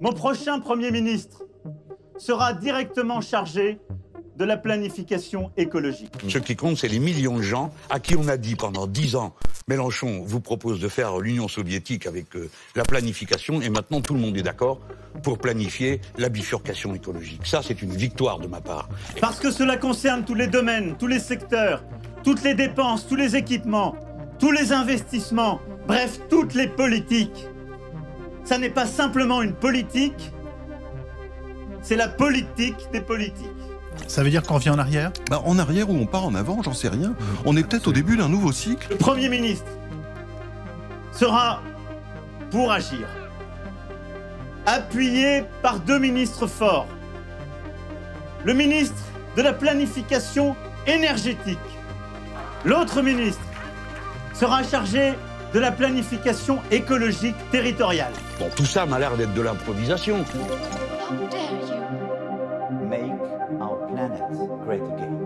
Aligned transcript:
Mon 0.00 0.12
prochain 0.12 0.60
Premier 0.60 0.90
ministre 0.90 1.42
sera 2.16 2.54
directement 2.54 3.20
chargé 3.20 3.78
de 4.36 4.44
la 4.46 4.56
planification 4.56 5.50
écologique. 5.58 6.12
Ce 6.26 6.38
qui 6.38 6.56
compte, 6.56 6.78
c'est 6.78 6.88
les 6.88 6.98
millions 6.98 7.36
de 7.36 7.42
gens 7.42 7.70
à 7.90 8.00
qui 8.00 8.16
on 8.16 8.26
a 8.28 8.38
dit 8.38 8.56
pendant 8.56 8.86
dix 8.86 9.14
ans, 9.14 9.34
Mélenchon 9.68 10.22
vous 10.24 10.40
propose 10.40 10.80
de 10.80 10.88
faire 10.88 11.18
l'Union 11.18 11.48
soviétique 11.48 12.06
avec 12.06 12.34
euh, 12.34 12.48
la 12.74 12.84
planification, 12.84 13.60
et 13.60 13.68
maintenant 13.68 14.00
tout 14.00 14.14
le 14.14 14.20
monde 14.20 14.38
est 14.38 14.42
d'accord 14.42 14.80
pour 15.22 15.36
planifier 15.36 16.00
la 16.16 16.30
bifurcation 16.30 16.94
écologique. 16.94 17.46
Ça, 17.46 17.60
c'est 17.62 17.82
une 17.82 17.92
victoire 17.92 18.38
de 18.38 18.46
ma 18.46 18.62
part. 18.62 18.88
Parce 19.20 19.38
que 19.38 19.50
cela 19.50 19.76
concerne 19.76 20.24
tous 20.24 20.34
les 20.34 20.46
domaines, 20.46 20.96
tous 20.98 21.08
les 21.08 21.20
secteurs, 21.20 21.84
toutes 22.24 22.42
les 22.42 22.54
dépenses, 22.54 23.06
tous 23.06 23.16
les 23.16 23.36
équipements, 23.36 23.94
tous 24.38 24.50
les 24.50 24.72
investissements, 24.72 25.60
bref, 25.86 26.20
toutes 26.30 26.54
les 26.54 26.68
politiques. 26.68 27.48
Ça 28.44 28.58
n'est 28.58 28.70
pas 28.70 28.86
simplement 28.86 29.42
une 29.42 29.54
politique, 29.54 30.32
c'est 31.82 31.96
la 31.96 32.08
politique 32.08 32.88
des 32.92 33.00
politiques. 33.00 33.46
Ça 34.06 34.22
veut 34.22 34.30
dire 34.30 34.42
qu'on 34.42 34.54
revient 34.54 34.70
en 34.70 34.78
arrière? 34.78 35.12
Bah, 35.30 35.40
en 35.44 35.58
arrière 35.58 35.90
ou 35.90 35.94
on 35.94 36.06
part 36.06 36.24
en 36.24 36.34
avant, 36.34 36.62
j'en 36.62 36.72
sais 36.72 36.88
rien. 36.88 37.14
On 37.44 37.56
est 37.56 37.62
peut-être 37.62 37.88
au 37.88 37.92
début 37.92 38.16
d'un 38.16 38.28
nouveau 38.28 38.52
cycle. 38.52 38.88
Le 38.90 38.96
Premier 38.96 39.28
ministre 39.28 39.66
sera 41.12 41.62
pour 42.50 42.72
agir, 42.72 43.06
appuyé 44.66 45.44
par 45.62 45.80
deux 45.80 45.98
ministres 45.98 46.46
forts. 46.46 46.88
Le 48.44 48.54
ministre 48.54 49.02
de 49.36 49.42
la 49.42 49.52
planification 49.52 50.56
énergétique. 50.86 51.58
L'autre 52.64 53.02
ministre 53.02 53.42
sera 54.34 54.62
chargé 54.62 55.14
de 55.52 55.58
la 55.58 55.72
planification 55.72 56.58
écologique 56.70 57.36
territoriale. 57.50 58.12
Bon, 58.38 58.48
tout 58.54 58.66
ça 58.66 58.86
m'a 58.86 58.98
l'air 58.98 59.16
d'être 59.16 59.34
de 59.34 59.40
l'improvisation. 59.40 60.24
Make 62.88 63.02
our 63.60 63.86
planet 63.88 64.22
great 64.64 64.82
again. 64.82 65.20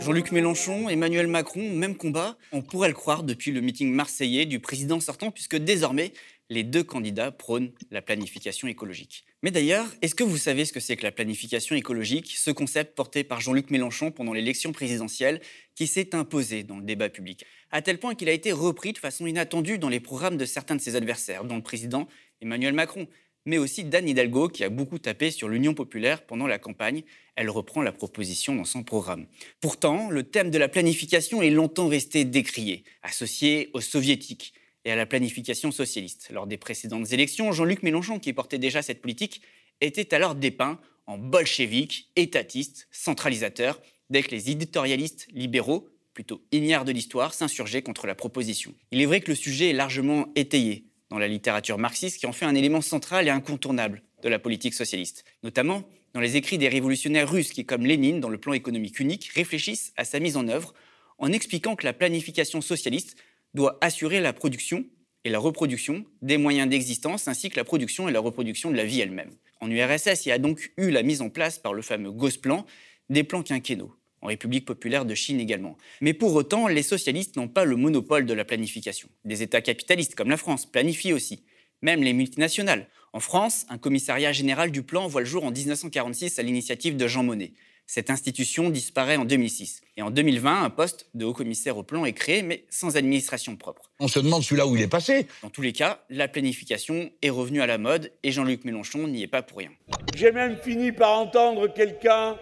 Jean-Luc 0.00 0.32
Mélenchon, 0.32 0.88
Emmanuel 0.88 1.26
Macron, 1.26 1.70
même 1.70 1.96
combat. 1.96 2.38
On 2.52 2.62
pourrait 2.62 2.88
le 2.88 2.94
croire 2.94 3.24
depuis 3.24 3.50
le 3.50 3.60
meeting 3.60 3.92
marseillais 3.92 4.46
du 4.46 4.60
président 4.60 5.00
sortant, 5.00 5.30
puisque 5.30 5.56
désormais, 5.56 6.12
les 6.50 6.62
deux 6.62 6.82
candidats 6.82 7.30
prônent 7.30 7.72
la 7.90 8.00
planification 8.00 8.68
écologique. 8.68 9.24
Mais 9.42 9.50
d'ailleurs, 9.50 9.86
est-ce 10.00 10.14
que 10.14 10.24
vous 10.24 10.38
savez 10.38 10.64
ce 10.64 10.72
que 10.72 10.80
c'est 10.80 10.96
que 10.96 11.02
la 11.02 11.12
planification 11.12 11.76
écologique, 11.76 12.34
ce 12.36 12.50
concept 12.50 12.94
porté 12.94 13.22
par 13.22 13.40
Jean-Luc 13.40 13.70
Mélenchon 13.70 14.10
pendant 14.10 14.32
l'élection 14.32 14.72
présidentielle, 14.72 15.40
qui 15.78 15.86
s'est 15.86 16.16
imposé 16.16 16.64
dans 16.64 16.78
le 16.78 16.82
débat 16.82 17.08
public, 17.08 17.46
à 17.70 17.82
tel 17.82 18.00
point 18.00 18.16
qu'il 18.16 18.28
a 18.28 18.32
été 18.32 18.50
repris 18.50 18.92
de 18.92 18.98
façon 18.98 19.28
inattendue 19.28 19.78
dans 19.78 19.88
les 19.88 20.00
programmes 20.00 20.36
de 20.36 20.44
certains 20.44 20.74
de 20.74 20.80
ses 20.80 20.96
adversaires, 20.96 21.44
dont 21.44 21.54
le 21.54 21.62
président 21.62 22.08
Emmanuel 22.42 22.72
Macron, 22.72 23.06
mais 23.46 23.58
aussi 23.58 23.84
d'Anne 23.84 24.08
Hidalgo, 24.08 24.48
qui 24.48 24.64
a 24.64 24.70
beaucoup 24.70 24.98
tapé 24.98 25.30
sur 25.30 25.48
l'Union 25.48 25.74
populaire 25.74 26.26
pendant 26.26 26.48
la 26.48 26.58
campagne. 26.58 27.04
Elle 27.36 27.48
reprend 27.48 27.80
la 27.80 27.92
proposition 27.92 28.56
dans 28.56 28.64
son 28.64 28.82
programme. 28.82 29.28
Pourtant, 29.60 30.10
le 30.10 30.24
thème 30.24 30.50
de 30.50 30.58
la 30.58 30.66
planification 30.66 31.42
est 31.42 31.50
longtemps 31.50 31.86
resté 31.86 32.24
décrié, 32.24 32.82
associé 33.04 33.70
aux 33.72 33.80
soviétiques 33.80 34.54
et 34.84 34.90
à 34.90 34.96
la 34.96 35.06
planification 35.06 35.70
socialiste. 35.70 36.30
Lors 36.32 36.48
des 36.48 36.56
précédentes 36.56 37.12
élections, 37.12 37.52
Jean-Luc 37.52 37.84
Mélenchon, 37.84 38.18
qui 38.18 38.32
portait 38.32 38.58
déjà 38.58 38.82
cette 38.82 39.00
politique, 39.00 39.42
était 39.80 40.12
alors 40.12 40.34
dépeint 40.34 40.80
en 41.06 41.18
bolchevique, 41.18 42.10
étatiste, 42.16 42.88
centralisateur, 42.90 43.80
dès 44.10 44.22
que 44.22 44.30
les 44.30 44.50
éditorialistes 44.50 45.26
libéraux, 45.32 45.88
plutôt 46.14 46.42
ignares 46.52 46.84
de 46.84 46.92
l'histoire, 46.92 47.34
s'insurgeaient 47.34 47.82
contre 47.82 48.06
la 48.06 48.14
proposition. 48.14 48.74
Il 48.90 49.00
est 49.00 49.06
vrai 49.06 49.20
que 49.20 49.30
le 49.30 49.34
sujet 49.34 49.70
est 49.70 49.74
largement 49.74 50.26
étayé 50.34 50.84
dans 51.10 51.18
la 51.18 51.28
littérature 51.28 51.78
marxiste 51.78 52.18
qui 52.18 52.26
en 52.26 52.32
fait 52.32 52.44
un 52.44 52.54
élément 52.54 52.80
central 52.80 53.26
et 53.26 53.30
incontournable 53.30 54.02
de 54.22 54.28
la 54.28 54.38
politique 54.38 54.74
socialiste, 54.74 55.24
notamment 55.42 55.84
dans 56.14 56.20
les 56.20 56.36
écrits 56.36 56.58
des 56.58 56.68
révolutionnaires 56.68 57.30
russes 57.30 57.52
qui, 57.52 57.64
comme 57.64 57.86
Lénine 57.86 58.20
dans 58.20 58.28
le 58.28 58.38
plan 58.38 58.52
économique 58.52 58.98
unique, 58.98 59.30
réfléchissent 59.34 59.92
à 59.96 60.04
sa 60.04 60.20
mise 60.20 60.36
en 60.36 60.48
œuvre 60.48 60.74
en 61.18 61.32
expliquant 61.32 61.76
que 61.76 61.84
la 61.84 61.92
planification 61.92 62.60
socialiste 62.60 63.16
doit 63.54 63.78
assurer 63.80 64.20
la 64.20 64.32
production 64.32 64.84
et 65.24 65.30
la 65.30 65.38
reproduction 65.38 66.04
des 66.22 66.38
moyens 66.38 66.68
d'existence 66.68 67.28
ainsi 67.28 67.50
que 67.50 67.56
la 67.56 67.64
production 67.64 68.08
et 68.08 68.12
la 68.12 68.20
reproduction 68.20 68.70
de 68.70 68.76
la 68.76 68.84
vie 68.84 69.00
elle-même. 69.00 69.30
En 69.60 69.70
URSS, 69.70 70.26
il 70.26 70.28
y 70.28 70.32
a 70.32 70.38
donc 70.38 70.72
eu 70.76 70.90
la 70.90 71.02
mise 71.02 71.20
en 71.20 71.28
place 71.28 71.58
par 71.58 71.74
le 71.74 71.82
fameux 71.82 72.12
Gosplan 72.12 72.64
des 73.10 73.24
plans 73.24 73.42
quinquennaux 73.42 73.94
en 74.20 74.26
République 74.28 74.64
populaire 74.64 75.04
de 75.04 75.14
Chine 75.14 75.40
également. 75.40 75.76
Mais 76.00 76.12
pour 76.12 76.34
autant, 76.34 76.66
les 76.66 76.82
socialistes 76.82 77.36
n'ont 77.36 77.48
pas 77.48 77.64
le 77.64 77.76
monopole 77.76 78.26
de 78.26 78.34
la 78.34 78.44
planification. 78.44 79.08
Des 79.24 79.42
États 79.42 79.60
capitalistes 79.60 80.14
comme 80.14 80.30
la 80.30 80.36
France 80.36 80.66
planifient 80.66 81.12
aussi, 81.12 81.42
même 81.82 82.02
les 82.02 82.12
multinationales. 82.12 82.88
En 83.12 83.20
France, 83.20 83.64
un 83.68 83.78
commissariat 83.78 84.32
général 84.32 84.70
du 84.70 84.82
plan 84.82 85.06
voit 85.06 85.22
le 85.22 85.26
jour 85.26 85.44
en 85.44 85.50
1946 85.50 86.38
à 86.38 86.42
l'initiative 86.42 86.96
de 86.96 87.06
Jean 87.06 87.22
Monnet. 87.22 87.52
Cette 87.86 88.10
institution 88.10 88.68
disparaît 88.68 89.16
en 89.16 89.24
2006. 89.24 89.80
Et 89.96 90.02
en 90.02 90.10
2020, 90.10 90.62
un 90.62 90.68
poste 90.68 91.08
de 91.14 91.24
haut-commissaire 91.24 91.78
au 91.78 91.82
plan 91.82 92.04
est 92.04 92.12
créé, 92.12 92.42
mais 92.42 92.66
sans 92.68 92.98
administration 92.98 93.56
propre. 93.56 93.90
On 93.98 94.08
se 94.08 94.18
demande 94.18 94.42
celui-là 94.42 94.66
où 94.66 94.76
il 94.76 94.82
est 94.82 94.88
passé. 94.88 95.26
Dans 95.42 95.48
tous 95.48 95.62
les 95.62 95.72
cas, 95.72 96.04
la 96.10 96.28
planification 96.28 97.10
est 97.22 97.30
revenue 97.30 97.62
à 97.62 97.66
la 97.66 97.78
mode 97.78 98.12
et 98.22 98.30
Jean-Luc 98.30 98.66
Mélenchon 98.66 99.08
n'y 99.08 99.22
est 99.22 99.26
pas 99.26 99.40
pour 99.40 99.56
rien. 99.56 99.70
J'ai 100.14 100.32
même 100.32 100.58
fini 100.58 100.92
par 100.92 101.18
entendre 101.18 101.66
quelqu'un 101.72 102.36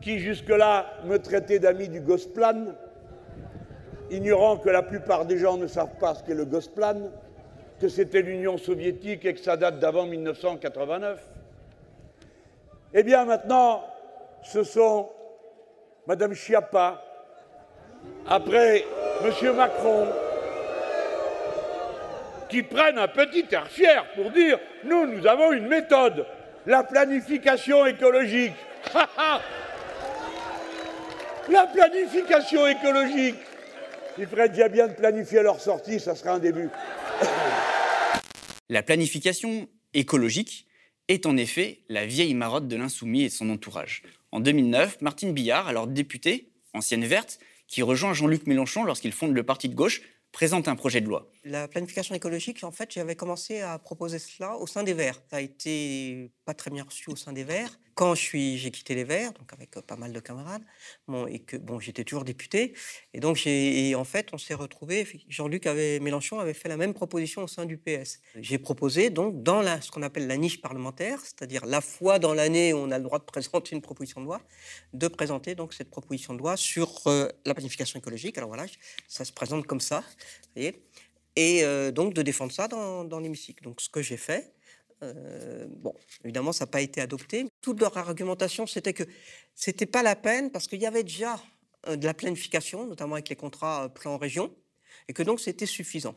qui 0.00 0.18
jusque-là 0.18 0.86
me 1.04 1.18
traitait 1.18 1.58
d'ami 1.58 1.88
du 1.88 2.00
Gosplan, 2.00 2.74
ignorant 4.10 4.56
que 4.56 4.70
la 4.70 4.82
plupart 4.82 5.26
des 5.26 5.38
gens 5.38 5.56
ne 5.56 5.66
savent 5.66 5.96
pas 6.00 6.14
ce 6.14 6.24
qu'est 6.24 6.34
le 6.34 6.44
Gosplan, 6.44 7.10
que 7.80 7.88
c'était 7.88 8.22
l'Union 8.22 8.58
soviétique 8.58 9.24
et 9.24 9.34
que 9.34 9.40
ça 9.40 9.56
date 9.56 9.78
d'avant 9.78 10.06
1989. 10.06 11.20
Eh 12.92 13.02
bien 13.02 13.24
maintenant, 13.24 13.84
ce 14.42 14.64
sont 14.64 15.08
Madame 16.06 16.34
Schiappa, 16.34 17.02
après 18.26 18.84
Monsieur 19.24 19.52
Macron, 19.52 20.06
qui 22.48 22.62
prennent 22.62 22.98
un 22.98 23.08
petit 23.08 23.46
air 23.52 23.68
fier 23.68 24.04
pour 24.16 24.30
dire 24.30 24.58
nous, 24.84 25.06
nous 25.06 25.26
avons 25.26 25.52
une 25.52 25.68
méthode, 25.68 26.26
la 26.66 26.82
planification 26.82 27.86
écologique. 27.86 28.54
La 31.50 31.66
planification 31.66 32.66
écologique. 32.66 33.36
Ils 34.18 34.26
feraient 34.26 34.48
déjà 34.48 34.68
bien 34.68 34.88
de 34.88 34.92
planifier 34.92 35.42
leur 35.42 35.60
sortie, 35.60 36.00
ça 36.00 36.14
serait 36.14 36.30
un 36.30 36.38
début. 36.38 36.68
La 38.68 38.82
planification 38.82 39.68
écologique 39.94 40.66
est 41.08 41.26
en 41.26 41.36
effet 41.36 41.80
la 41.88 42.06
vieille 42.06 42.34
marotte 42.34 42.68
de 42.68 42.76
l'insoumis 42.76 43.22
et 43.22 43.30
son 43.30 43.50
entourage. 43.50 44.02
En 44.32 44.40
2009, 44.40 45.00
Martine 45.00 45.32
Billard, 45.32 45.66
alors 45.66 45.86
députée, 45.86 46.52
ancienne 46.72 47.04
verte, 47.04 47.40
qui 47.66 47.82
rejoint 47.82 48.14
Jean-Luc 48.14 48.46
Mélenchon 48.46 48.84
lorsqu'il 48.84 49.12
fonde 49.12 49.34
le 49.34 49.42
parti 49.42 49.68
de 49.68 49.74
gauche, 49.74 50.02
présente 50.32 50.68
un 50.68 50.76
projet 50.76 51.00
de 51.00 51.06
loi. 51.06 51.30
La 51.44 51.68
planification 51.68 52.14
écologique, 52.14 52.62
en 52.64 52.70
fait, 52.70 52.92
j'avais 52.92 53.16
commencé 53.16 53.60
à 53.60 53.78
proposer 53.78 54.18
cela 54.18 54.58
au 54.58 54.66
sein 54.66 54.82
des 54.82 54.92
Verts. 54.92 55.22
Ça 55.30 55.36
a 55.36 55.40
été 55.40 56.30
pas 56.44 56.52
très 56.52 56.70
bien 56.70 56.84
reçu 56.84 57.08
au 57.08 57.16
sein 57.16 57.32
des 57.32 57.44
Verts. 57.44 57.78
Quand 57.94 58.14
j'ai 58.14 58.70
quitté 58.70 58.94
les 58.94 59.04
Verts, 59.04 59.32
donc 59.32 59.50
avec 59.54 59.74
euh, 59.76 59.80
pas 59.80 59.96
mal 59.96 60.12
de 60.12 60.20
camarades, 60.20 60.62
et 61.28 61.38
que 61.38 61.56
bon, 61.56 61.80
j'étais 61.80 62.04
toujours 62.04 62.24
député, 62.24 62.74
et 63.14 63.20
donc 63.20 63.36
j'ai, 63.36 63.94
en 63.94 64.04
fait, 64.04 64.28
on 64.34 64.38
s'est 64.38 64.54
retrouvé. 64.54 65.06
Jean-Luc 65.28 65.66
avait, 65.66 65.98
Mélenchon 65.98 66.40
avait 66.40 66.54
fait 66.54 66.68
la 66.68 66.76
même 66.76 66.92
proposition 66.92 67.42
au 67.42 67.48
sein 67.48 67.64
du 67.64 67.78
PS. 67.78 68.20
J'ai 68.36 68.58
proposé 68.58 69.08
donc 69.08 69.42
dans 69.42 69.62
ce 69.80 69.90
qu'on 69.90 70.02
appelle 70.02 70.26
la 70.26 70.36
niche 70.36 70.60
parlementaire, 70.60 71.20
c'est-à-dire 71.20 71.64
la 71.64 71.80
fois 71.80 72.18
dans 72.18 72.34
l'année 72.34 72.74
où 72.74 72.78
on 72.78 72.90
a 72.90 72.98
le 72.98 73.04
droit 73.04 73.18
de 73.18 73.24
présenter 73.24 73.74
une 73.74 73.82
proposition 73.82 74.20
de 74.20 74.26
loi, 74.26 74.42
de 74.92 75.08
présenter 75.08 75.54
donc 75.54 75.72
cette 75.72 75.90
proposition 75.90 76.34
de 76.34 76.38
loi 76.38 76.58
sur 76.58 77.06
euh, 77.06 77.28
la 77.46 77.54
planification 77.54 77.98
écologique. 77.98 78.36
Alors 78.36 78.48
voilà, 78.48 78.66
ça 79.08 79.24
se 79.24 79.32
présente 79.32 79.66
comme 79.66 79.80
ça, 79.80 80.04
voyez 80.54 80.82
et 81.40 81.92
donc 81.92 82.14
de 82.14 82.22
défendre 82.22 82.52
ça 82.52 82.68
dans, 82.68 83.20
l'hémicycle. 83.20 83.64
Donc 83.64 83.80
ce 83.80 83.88
que 83.88 84.02
j'ai 84.02 84.16
fait, 84.16 84.52
bon, 85.00 85.94
évidemment, 86.24 86.52
ça 86.52 86.64
n'a 86.64 86.70
pas 86.70 86.80
été 86.80 87.00
adopté. 87.00 87.46
Toute 87.60 87.80
leur 87.80 87.96
argumentation, 87.96 88.66
c'était 88.66 88.92
que 88.92 89.04
c'était 89.54 89.86
pas 89.86 90.02
la 90.02 90.16
peine 90.16 90.50
parce 90.50 90.66
qu'il 90.66 90.80
y 90.80 90.86
avait 90.86 91.04
déjà 91.04 91.40
de 91.88 92.04
la 92.04 92.14
planification, 92.14 92.86
notamment 92.86 93.14
avec 93.14 93.28
les 93.28 93.36
contrats 93.36 93.88
plan 93.88 94.18
région, 94.18 94.54
et 95.08 95.12
que 95.12 95.22
donc 95.22 95.40
c'était 95.40 95.66
suffisant. 95.66 96.14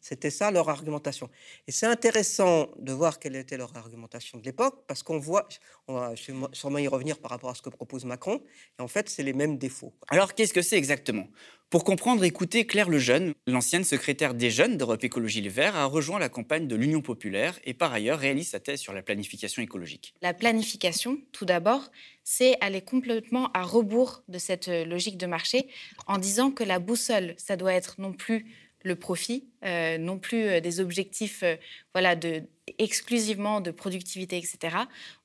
C'était 0.00 0.30
ça 0.30 0.50
leur 0.50 0.68
argumentation. 0.68 1.28
Et 1.66 1.72
c'est 1.72 1.86
intéressant 1.86 2.68
de 2.78 2.92
voir 2.92 3.18
quelle 3.18 3.36
était 3.36 3.56
leur 3.56 3.76
argumentation 3.76 4.38
de 4.38 4.44
l'époque, 4.44 4.84
parce 4.86 5.02
qu'on 5.02 5.18
voit, 5.18 5.48
on 5.88 5.94
va 5.94 6.14
sûrement 6.52 6.78
y 6.78 6.88
revenir 6.88 7.18
par 7.18 7.30
rapport 7.30 7.50
à 7.50 7.54
ce 7.54 7.62
que 7.62 7.70
propose 7.70 8.04
Macron, 8.04 8.42
et 8.78 8.82
en 8.82 8.88
fait, 8.88 9.08
c'est 9.08 9.22
les 9.22 9.32
mêmes 9.32 9.58
défauts. 9.58 9.92
Alors 10.08 10.34
qu'est-ce 10.34 10.52
que 10.52 10.62
c'est 10.62 10.76
exactement? 10.76 11.28
Pour 11.70 11.84
comprendre, 11.84 12.24
écoutez 12.24 12.66
Claire 12.66 12.88
Lejeune, 12.88 13.32
l'ancienne 13.46 13.84
secrétaire 13.84 14.34
des 14.34 14.50
jeunes 14.50 14.76
d'Europe 14.76 15.04
Écologie 15.04 15.40
Les 15.40 15.48
Verts, 15.48 15.76
a 15.76 15.84
rejoint 15.84 16.18
la 16.18 16.28
campagne 16.28 16.66
de 16.66 16.74
l'Union 16.74 17.00
populaire 17.00 17.60
et 17.64 17.74
par 17.74 17.92
ailleurs 17.92 18.18
réalise 18.18 18.48
sa 18.48 18.58
thèse 18.58 18.80
sur 18.80 18.92
la 18.92 19.02
planification 19.02 19.62
écologique. 19.62 20.12
La 20.20 20.34
planification, 20.34 21.18
tout 21.30 21.44
d'abord, 21.44 21.92
c'est 22.24 22.56
aller 22.60 22.80
complètement 22.80 23.52
à 23.52 23.62
rebours 23.62 24.24
de 24.26 24.38
cette 24.38 24.66
logique 24.66 25.16
de 25.16 25.26
marché 25.26 25.68
en 26.08 26.18
disant 26.18 26.50
que 26.50 26.64
la 26.64 26.80
boussole, 26.80 27.34
ça 27.36 27.56
doit 27.56 27.74
être 27.74 28.00
non 28.00 28.14
plus 28.14 28.46
le 28.82 28.96
profit, 28.96 29.44
euh, 29.64 29.98
non 29.98 30.18
plus 30.18 30.44
euh, 30.44 30.60
des 30.60 30.80
objectifs 30.80 31.42
euh, 31.42 31.56
voilà, 31.94 32.16
de, 32.16 32.42
exclusivement 32.78 33.60
de 33.60 33.70
productivité, 33.70 34.38
etc. 34.38 34.76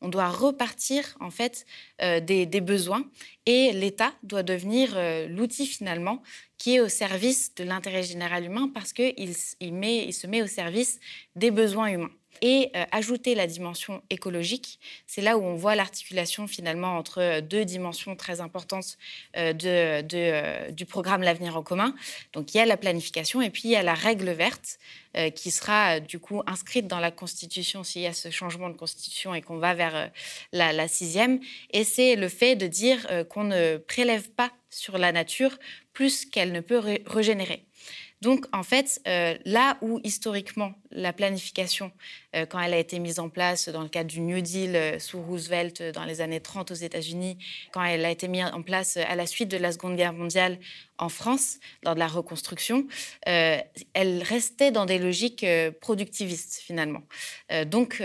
On 0.02 0.10
doit 0.10 0.30
repartir 0.30 1.16
en 1.20 1.30
fait 1.30 1.66
des, 2.00 2.62
besoins 2.62 3.06
et 3.46 3.72
l'État 3.72 4.14
doit 4.24 4.42
devenir 4.42 4.98
l'outil 5.30 5.68
finalement 5.68 6.24
qui 6.58 6.76
est 6.76 6.80
au 6.80 6.90
service 6.90 7.54
de 7.54 7.64
l'intérêt 7.64 8.02
général 8.02 8.46
humain 8.46 8.72
parce 8.74 8.94
qu'il 8.94 9.14
il 9.60 10.14
se 10.14 10.28
met 10.28 10.42
au 10.42 10.48
service 10.48 11.00
des 11.36 11.52
besoins 11.52 11.90
humains 11.90 12.12
et 12.42 12.72
euh, 12.76 12.84
ajouter 12.92 13.36
la 13.36 13.48
dimension 13.48 14.02
écologique. 14.10 14.80
C'est 15.08 15.22
là 15.22 15.38
où 15.38 15.44
on 15.44 15.56
voit 15.56 15.76
l'articulation 15.76 16.48
finalement 16.48 16.98
entre 16.98 17.22
euh, 17.22 17.42
deux 17.42 17.66
dimensions 17.66 18.16
très 18.16 18.42
importantes 18.42 18.98
euh, 19.38 20.02
du 20.72 20.86
programme 20.86 21.22
L'avenir 21.22 21.56
en 21.58 21.64
commun. 21.64 21.96
Donc 22.34 22.54
il 22.54 22.58
y 22.58 22.60
a 22.60 22.66
la 22.66 22.78
planification 22.78 23.42
et 23.42 23.50
puis 23.50 23.64
il 23.66 23.72
y 23.72 23.76
a 23.76 23.84
la 23.84 23.94
règle 23.94 24.30
verte 24.32 24.78
qui 25.34 25.50
sera 25.50 26.02
du 26.02 26.20
coup 26.20 26.42
inscrite 26.46 26.88
dans 26.88 27.00
la 27.00 27.10
Constitution 27.10 27.86
s'il 27.86 28.02
y 28.02 28.08
a 28.08 28.12
ce 28.12 28.30
changement 28.32 28.70
de 28.70 28.76
Constitution 28.76 29.34
et 29.34 29.42
qu'on 29.42 29.60
va 29.60 29.74
vers 29.74 30.12
la, 30.52 30.74
la, 30.74 30.90
sixième. 30.90 31.40
Et 31.72 31.86
c'est 31.86 32.18
le 32.18 32.28
fait 32.28 32.58
de 32.58 32.68
dire 32.68 33.08
qu'on 33.30 33.46
ne 33.46 33.78
prélève 33.78 34.30
pas 34.32 34.52
sur 34.70 34.98
la 34.98 35.14
nature 35.14 35.58
plus 35.94 36.26
qu'elle 36.26 36.52
ne 36.52 36.60
peut 36.60 36.82
régénérer. 37.06 37.66
Donc, 38.22 38.46
en 38.54 38.64
fait, 38.64 39.02
euh, 39.08 39.38
là 39.46 39.78
où 39.82 40.00
historiquement 40.04 40.74
la 40.92 41.14
planification, 41.14 41.92
euh, 42.36 42.46
quand 42.46 42.60
elle 42.60 42.74
a 42.74 42.78
été 42.78 43.00
mise 43.00 43.20
en 43.20 43.30
place 43.30 43.70
dans 43.70 43.82
le 43.82 43.90
cadre 43.90 44.10
du 44.10 44.22
New 44.22 44.42
Deal 44.42 44.76
euh, 44.76 45.00
sous 45.00 45.22
Roosevelt 45.22 45.84
dans 45.94 46.06
les 46.06 46.22
années 46.22 46.40
30 46.40 46.72
aux 46.72 46.76
États-Unis, 46.76 47.38
quand 47.74 47.84
elle 47.84 48.06
a 48.06 48.10
été 48.10 48.28
mise 48.28 48.46
en 48.46 48.62
place 48.62 48.98
à 48.98 49.16
la 49.16 49.28
suite 49.28 49.50
de 49.50 49.58
la 49.58 49.72
Seconde 49.72 49.98
Guerre 49.98 50.14
mondiale 50.14 50.60
en 50.98 51.10
France, 51.10 51.60
lors 51.84 51.96
de 51.96 52.00
la 52.00 52.08
reconstruction, 52.08 52.88
elle 53.26 54.24
restait 54.24 54.72
dans 54.72 54.86
des 54.86 55.00
logiques 55.00 55.46
productivistes 55.82 56.62
finalement, 56.64 57.04
donc 57.68 58.02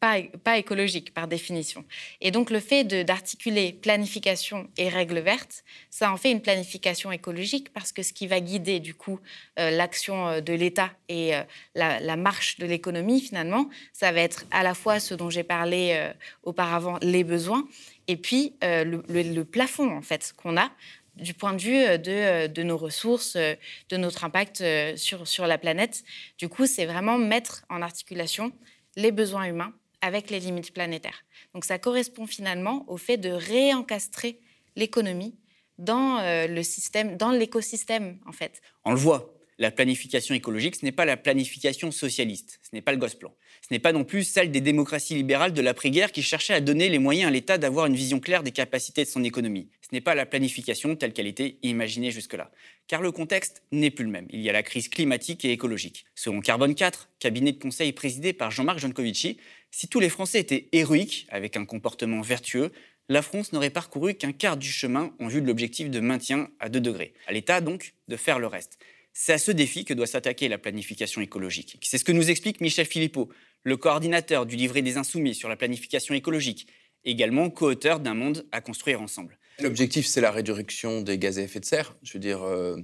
pas, 0.00 0.22
pas 0.44 0.58
écologiques 0.58 1.14
par 1.14 1.28
définition. 1.28 1.84
Et 2.20 2.30
donc 2.30 2.50
le 2.50 2.60
fait 2.60 2.84
d'articuler 2.84 3.72
planification 3.72 4.68
et 4.76 4.88
règles 4.88 5.18
vertes, 5.18 5.64
ça 5.90 6.12
en 6.12 6.16
fait 6.16 6.30
une 6.30 6.42
planification 6.42 7.12
écologique 7.12 7.72
parce 7.72 7.92
que 7.92 8.02
ce 8.02 8.12
qui 8.12 8.26
va 8.26 8.40
guider 8.40 8.80
du 8.80 8.94
coup 8.94 9.20
euh, 9.58 9.70
l'action 9.70 10.28
euh, 10.28 10.40
de 10.40 10.52
l'État 10.52 10.90
et 11.08 11.34
euh, 11.34 11.42
la, 11.74 12.16
marche 12.16 12.58
de 12.58 12.66
l'économie, 12.66 13.20
finalement, 13.20 13.68
ça 13.92 14.12
va 14.12 14.20
être 14.20 14.44
à 14.50 14.62
la 14.62 14.74
fois 14.74 15.00
ce 15.00 15.14
dont 15.14 15.30
j'ai 15.30 15.42
parlé 15.42 16.10
auparavant, 16.42 16.98
les 17.02 17.24
besoins, 17.24 17.68
et 18.08 18.16
puis 18.16 18.54
le, 18.62 19.42
plafond, 19.42 19.94
en 19.94 20.02
fait, 20.02 20.32
qu'on 20.36 20.56
a 20.56 20.70
du 21.16 21.34
point 21.34 21.54
de 21.54 21.60
vue 21.60 21.98
de, 21.98 22.62
nos 22.62 22.76
ressources, 22.76 23.36
de 23.36 23.96
notre 23.96 24.24
impact 24.24 24.62
sur, 24.96 25.26
sur 25.26 25.46
la 25.46 25.58
planète. 25.58 26.04
Du 26.38 26.48
coup, 26.48 26.66
c'est 26.66 26.86
vraiment 26.86 27.18
mettre 27.18 27.64
en 27.68 27.82
articulation 27.82 28.52
les 28.96 29.12
besoins 29.12 29.44
humains 29.44 29.72
avec 30.00 30.30
les 30.30 30.40
limites 30.40 30.72
planétaires. 30.72 31.24
Donc 31.54 31.64
ça 31.64 31.78
correspond 31.78 32.26
finalement 32.26 32.84
au 32.88 32.96
fait 32.96 33.16
de 33.16 33.30
réencastrer 33.30 34.38
l'économie 34.76 35.34
dans 35.78 36.20
le 36.46 36.62
système, 36.62 37.16
dans 37.16 37.30
l'écosystème 37.30 38.18
en 38.26 38.32
fait. 38.32 38.60
On 38.84 38.92
le 38.92 38.98
voit, 38.98 39.36
la 39.58 39.70
planification 39.70 40.34
écologique, 40.34 40.76
ce 40.76 40.84
n'est 40.84 40.92
pas 40.92 41.04
la 41.04 41.16
planification 41.16 41.90
socialiste, 41.90 42.60
ce 42.62 42.74
n'est 42.74 42.82
pas 42.82 42.92
le 42.92 42.98
Gosplan. 42.98 43.34
Ce 43.66 43.72
n'est 43.72 43.78
pas 43.78 43.92
non 43.92 44.04
plus 44.04 44.24
celle 44.24 44.50
des 44.50 44.60
démocraties 44.60 45.14
libérales 45.14 45.52
de 45.52 45.62
l'après-guerre 45.62 46.12
qui 46.12 46.22
cherchaient 46.22 46.54
à 46.54 46.60
donner 46.60 46.88
les 46.88 46.98
moyens 46.98 47.28
à 47.28 47.30
l'État 47.30 47.58
d'avoir 47.58 47.86
une 47.86 47.96
vision 47.96 48.20
claire 48.20 48.42
des 48.42 48.52
capacités 48.52 49.04
de 49.04 49.08
son 49.08 49.24
économie. 49.24 49.68
Ce 49.88 49.94
n'est 49.94 50.00
pas 50.00 50.16
la 50.16 50.26
planification 50.26 50.96
telle 50.96 51.12
qu'elle 51.12 51.28
était 51.28 51.58
imaginée 51.62 52.10
jusque-là. 52.10 52.50
Car 52.88 53.02
le 53.02 53.12
contexte 53.12 53.62
n'est 53.70 53.92
plus 53.92 54.04
le 54.04 54.10
même. 54.10 54.26
Il 54.30 54.40
y 54.40 54.50
a 54.50 54.52
la 54.52 54.64
crise 54.64 54.88
climatique 54.88 55.44
et 55.44 55.52
écologique. 55.52 56.06
Selon 56.16 56.40
Carbone 56.40 56.74
4, 56.74 57.08
cabinet 57.20 57.52
de 57.52 57.62
conseil 57.62 57.92
présidé 57.92 58.32
par 58.32 58.50
Jean-Marc 58.50 58.80
Jancovici, 58.80 59.36
si 59.70 59.86
tous 59.86 60.00
les 60.00 60.08
Français 60.08 60.40
étaient 60.40 60.68
héroïques, 60.72 61.28
avec 61.30 61.56
un 61.56 61.64
comportement 61.64 62.20
vertueux, 62.20 62.72
la 63.08 63.22
France 63.22 63.52
n'aurait 63.52 63.70
parcouru 63.70 64.14
qu'un 64.14 64.32
quart 64.32 64.56
du 64.56 64.68
chemin 64.68 65.14
en 65.20 65.28
vue 65.28 65.40
de 65.40 65.46
l'objectif 65.46 65.88
de 65.88 66.00
maintien 66.00 66.50
à 66.58 66.68
2 66.68 66.80
degrés. 66.80 67.14
À 67.28 67.32
l'État, 67.32 67.60
donc, 67.60 67.94
de 68.08 68.16
faire 68.16 68.40
le 68.40 68.48
reste. 68.48 68.78
C'est 69.12 69.34
à 69.34 69.38
ce 69.38 69.52
défi 69.52 69.84
que 69.84 69.94
doit 69.94 70.08
s'attaquer 70.08 70.48
la 70.48 70.58
planification 70.58 71.20
écologique. 71.20 71.78
C'est 71.82 71.98
ce 71.98 72.04
que 72.04 72.10
nous 72.10 72.28
explique 72.28 72.60
Michel 72.60 72.86
Philippot, 72.86 73.28
le 73.62 73.76
coordinateur 73.76 74.46
du 74.46 74.56
livret 74.56 74.82
des 74.82 74.96
Insoumis 74.96 75.36
sur 75.36 75.48
la 75.48 75.56
planification 75.56 76.12
écologique, 76.12 76.66
également 77.04 77.50
co-auteur 77.50 78.00
d'un 78.00 78.14
monde 78.14 78.46
à 78.50 78.60
construire 78.60 79.00
ensemble. 79.00 79.38
L'objectif, 79.60 80.06
c'est 80.06 80.20
la 80.20 80.30
réduction 80.30 81.00
des 81.00 81.18
gaz 81.18 81.38
à 81.38 81.42
effet 81.42 81.60
de 81.60 81.64
serre, 81.64 81.94
je 82.02 82.12
veux 82.12 82.18
dire 82.18 82.42
euh, 82.42 82.76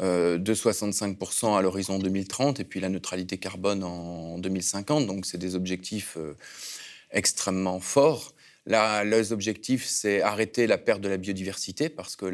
euh, 0.00 0.38
de 0.38 0.54
65% 0.54 1.56
à 1.56 1.62
l'horizon 1.62 1.98
2030 2.00 2.58
et 2.58 2.64
puis 2.64 2.80
la 2.80 2.88
neutralité 2.88 3.38
carbone 3.38 3.84
en 3.84 4.38
2050. 4.38 5.06
Donc, 5.06 5.24
c'est 5.24 5.38
des 5.38 5.54
objectifs 5.54 6.16
euh, 6.16 6.34
extrêmement 7.12 7.78
forts. 7.78 8.34
Là, 8.66 9.04
les 9.04 9.32
c'est 9.78 10.20
arrêter 10.20 10.66
la 10.66 10.76
perte 10.76 11.00
de 11.00 11.08
la 11.08 11.16
biodiversité 11.16 11.88
parce 11.88 12.14
que 12.14 12.26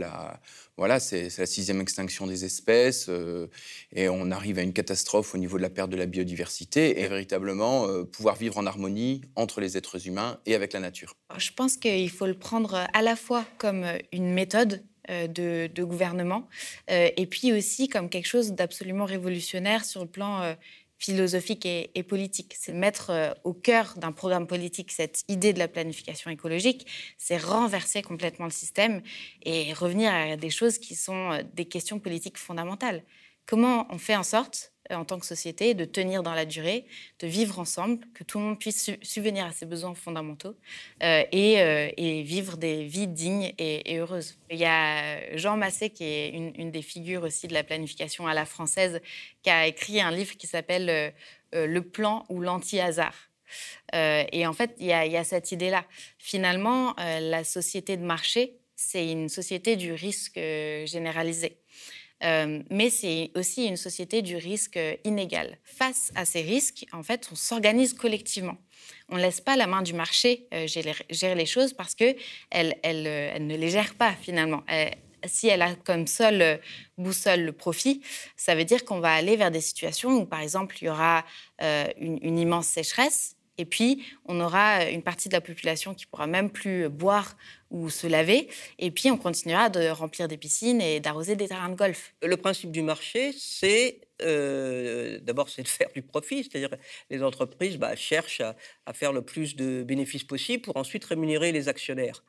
voilà, 0.77 0.99
c'est 0.99 1.39
la 1.39 1.47
sixième 1.47 1.81
extinction 1.81 2.27
des 2.27 2.45
espèces 2.45 3.07
euh, 3.09 3.47
et 3.93 4.09
on 4.09 4.31
arrive 4.31 4.59
à 4.59 4.63
une 4.63 4.73
catastrophe 4.73 5.35
au 5.35 5.39
niveau 5.39 5.57
de 5.57 5.63
la 5.63 5.71
perte 5.71 5.89
de 5.91 5.97
la 5.97 6.07
biodiversité 6.07 7.01
et 7.01 7.09
véritablement 7.09 7.87
euh, 7.87 8.05
pouvoir 8.05 8.35
vivre 8.35 8.59
en 8.59 8.67
harmonie 8.67 9.23
entre 9.37 9.61
les 9.61 9.77
êtres 9.77 10.09
humains 10.09 10.39
et 10.47 10.55
avec 10.55 10.73
la 10.73 10.81
nature. 10.81 11.15
Je 11.39 11.51
pense 11.53 11.77
qu'il 11.77 12.11
faut 12.11 12.27
le 12.27 12.39
prendre 12.39 12.87
à 12.93 13.03
la 13.03 13.15
fois 13.15 13.45
comme 13.59 13.87
une 14.13 14.33
méthode 14.35 14.83
euh, 15.09 15.29
de, 15.29 15.71
de, 15.73 15.85
gouvernement 15.85 16.49
et 16.89 17.27
puis 17.27 17.53
aussi 17.53 17.89
comme 17.89 18.09
quelque 18.09 18.27
chose 18.27 18.53
d'absolument 18.53 19.05
révolutionnaire 19.05 19.85
sur 19.85 20.03
le 20.03 20.09
plan 20.09 20.57
philosophique 20.99 21.67
et, 21.67 22.03
politique. 22.03 22.55
C'est 22.59 22.73
mettre 22.73 23.11
euh, 23.11 23.33
au 23.45 23.53
cœur 23.53 23.95
d'un 23.97 24.13
programme 24.13 24.47
politique 24.47 24.93
cette 24.93 25.25
idée 25.29 25.53
de 25.53 25.59
la 25.59 25.69
planification 25.69 26.31
écologique, 26.31 26.87
c'est 27.19 27.37
renverser 27.37 28.03
complètement 28.03 28.47
le 28.47 28.51
système 28.51 29.03
et 29.43 29.73
revenir 29.73 30.13
à 30.13 30.37
des 30.37 30.51
choses 30.51 30.79
qui 30.79 30.95
sont 30.95 31.33
euh, 31.33 31.43
des 31.55 31.67
questions 31.67 31.99
politiques 31.99 32.39
fondamentales. 32.39 33.03
Comment 33.47 33.87
on 33.91 33.99
fait 33.99 34.17
en 34.17 34.23
sorte 34.23 34.73
en 34.91 35.05
tant 35.05 35.19
que 35.19 35.27
société, 35.27 35.75
de 35.75 35.85
tenir 35.85 36.23
dans 36.23 36.35
la 36.35 36.45
durée, 36.45 36.87
de 37.21 37.27
vivre 37.27 37.59
ensemble, 37.59 37.99
que 38.15 38.25
tout 38.25 38.39
le 38.39 38.45
monde 38.45 38.59
puisse 38.59 38.91
subvenir 39.03 39.47
à 39.47 39.53
ses 39.53 39.67
besoins 39.67 39.95
fondamentaux 39.95 40.57
euh, 41.03 41.25
euh, 41.35 41.91
et, 41.97 42.23
vivre 42.23 42.57
des 42.57 42.85
vies 42.85 43.09
dignes 43.09 43.53
et, 43.59 43.99
heureuses. 43.99 44.39
Il 44.51 44.59
y 44.59 44.65
a 44.65 45.37
Jean 45.37 45.57
Massé, 45.57 45.91
qui 45.91 46.05
est 46.05 46.31
une, 46.31 46.71
des 46.71 46.83
figures 46.83 47.23
aussi 47.23 47.49
de 47.49 47.55
la 47.55 47.65
planification 47.65 48.27
à 48.27 48.35
la 48.35 48.45
française, 48.45 49.01
qui 49.43 49.51
a 49.51 49.67
écrit 49.67 50.01
un 50.01 50.11
livre 50.11 50.37
qui 50.37 50.47
s'appelle 50.47 51.15
Le 51.53 51.81
plan 51.81 52.25
ou 52.29 52.41
l'anti-hasard. 52.41 53.15
et 53.93 54.47
en 54.47 54.53
fait, 54.53 54.75
il 54.79 54.87
y 54.87 54.93
a 54.93 55.25
cette 55.25 55.53
idée-là. 55.53 55.85
Finalement, 56.19 56.95
la 56.99 57.45
société 57.45 57.97
de 57.97 58.05
marché, 58.05 58.59
c'est 58.75 59.11
une 59.11 59.29
société 59.29 59.77
du 59.77 59.93
risque 59.93 60.35
généralisé. 60.35 61.59
Euh, 62.25 62.63
mais 62.71 62.91
c'est 62.91 63.31
aussi 63.35 63.67
une 63.67 63.77
société 63.77 64.23
du 64.23 64.37
risque 64.37 64.79
inégal. 65.05 65.59
Face 65.65 66.13
à 66.15 66.25
ces 66.25 66.43
risques, 66.43 66.87
en 66.93 67.03
fait, 67.03 67.29
on 67.31 67.35
s'organise 67.35 67.93
collectivement. 67.93 68.57
On 69.09 69.17
ne 69.17 69.23
laisse 69.23 69.41
pas 69.41 69.57
la 69.57 69.67
main 69.67 69.83
du 69.83 69.93
marché 69.93 70.49
euh, 70.55 70.67
gérer 70.67 71.35
les 71.35 71.47
choses 71.47 71.73
parce 71.73 71.95
qu'elle 71.95 72.17
elle, 72.51 72.77
euh, 73.07 73.31
elle, 73.35 73.47
ne 73.47 73.57
les 73.57 73.71
gère 73.71 73.95
pas 73.95 74.13
finalement. 74.13 74.63
si 75.27 75.49
elle 75.49 75.63
a 75.63 75.75
comme 75.75 76.07
seule 76.07 76.61
boussole 76.99 77.41
le 77.41 77.53
profit, 77.53 78.01
ça 78.37 78.55
veut 78.55 78.65
dire 78.65 78.85
qu'on 78.85 79.01
va 79.01 79.13
aller 79.13 79.37
vers 79.37 79.51
des 79.51 79.61
situations 79.61 80.11
où, 80.11 80.25
par 80.25 80.41
exemple, 80.41 80.77
il 80.81 80.85
y 80.85 80.89
aura 80.89 81.25
une, 81.61 82.19
une 82.23 82.39
immense 82.39 82.67
sécheresse 82.67 83.37
et 83.59 83.65
puis, 83.65 84.05
on 84.27 84.41
aura 84.41 84.85
une 84.85 85.03
partie 85.03 85.29
de 85.29 85.35
la 85.35 85.41
population 85.41 85.95
qui 85.95 86.07
pourra 86.07 86.27
même 86.27 86.51
plus 86.51 86.89
boire 86.89 87.37
ou 87.71 87.91
se 87.91 88.07
laver. 88.07 88.49
Et 88.79 88.91
puis, 88.91 89.11
on 89.11 89.17
continuera 89.17 89.69
de 89.69 89.89
remplir 89.89 90.29
des 90.29 90.37
piscines 90.37 90.81
et 90.81 91.01
d'arroser 91.01 91.37
des 91.37 91.49
terrains 91.49 91.69
de 91.69 91.75
golf. 91.75 92.15
Le 92.23 92.37
principe 92.37 92.71
du 92.71 92.83
marché, 92.83 93.33
c'est 93.37 94.01
euh, 94.23 95.19
d'abord, 95.23 95.47
de 95.47 95.69
faire 95.69 95.89
du 95.95 96.03
profit. 96.03 96.45
C'est-à-dire, 96.45 96.77
les 97.11 97.23
entreprises 97.23 97.77
bah, 97.77 97.95
cherchent 97.97 98.41
à, 98.41 98.57
à, 98.87 98.93
faire 98.93 99.13
le 99.13 99.23
plus 99.23 99.57
de 99.57 99.83
bénéfices 99.83 100.25
possible 100.25 100.63
pour 100.63 100.77
ensuite 100.77 101.05
rémunérer 101.05 101.53
les 101.53 101.69
actionnaires. 101.69 102.23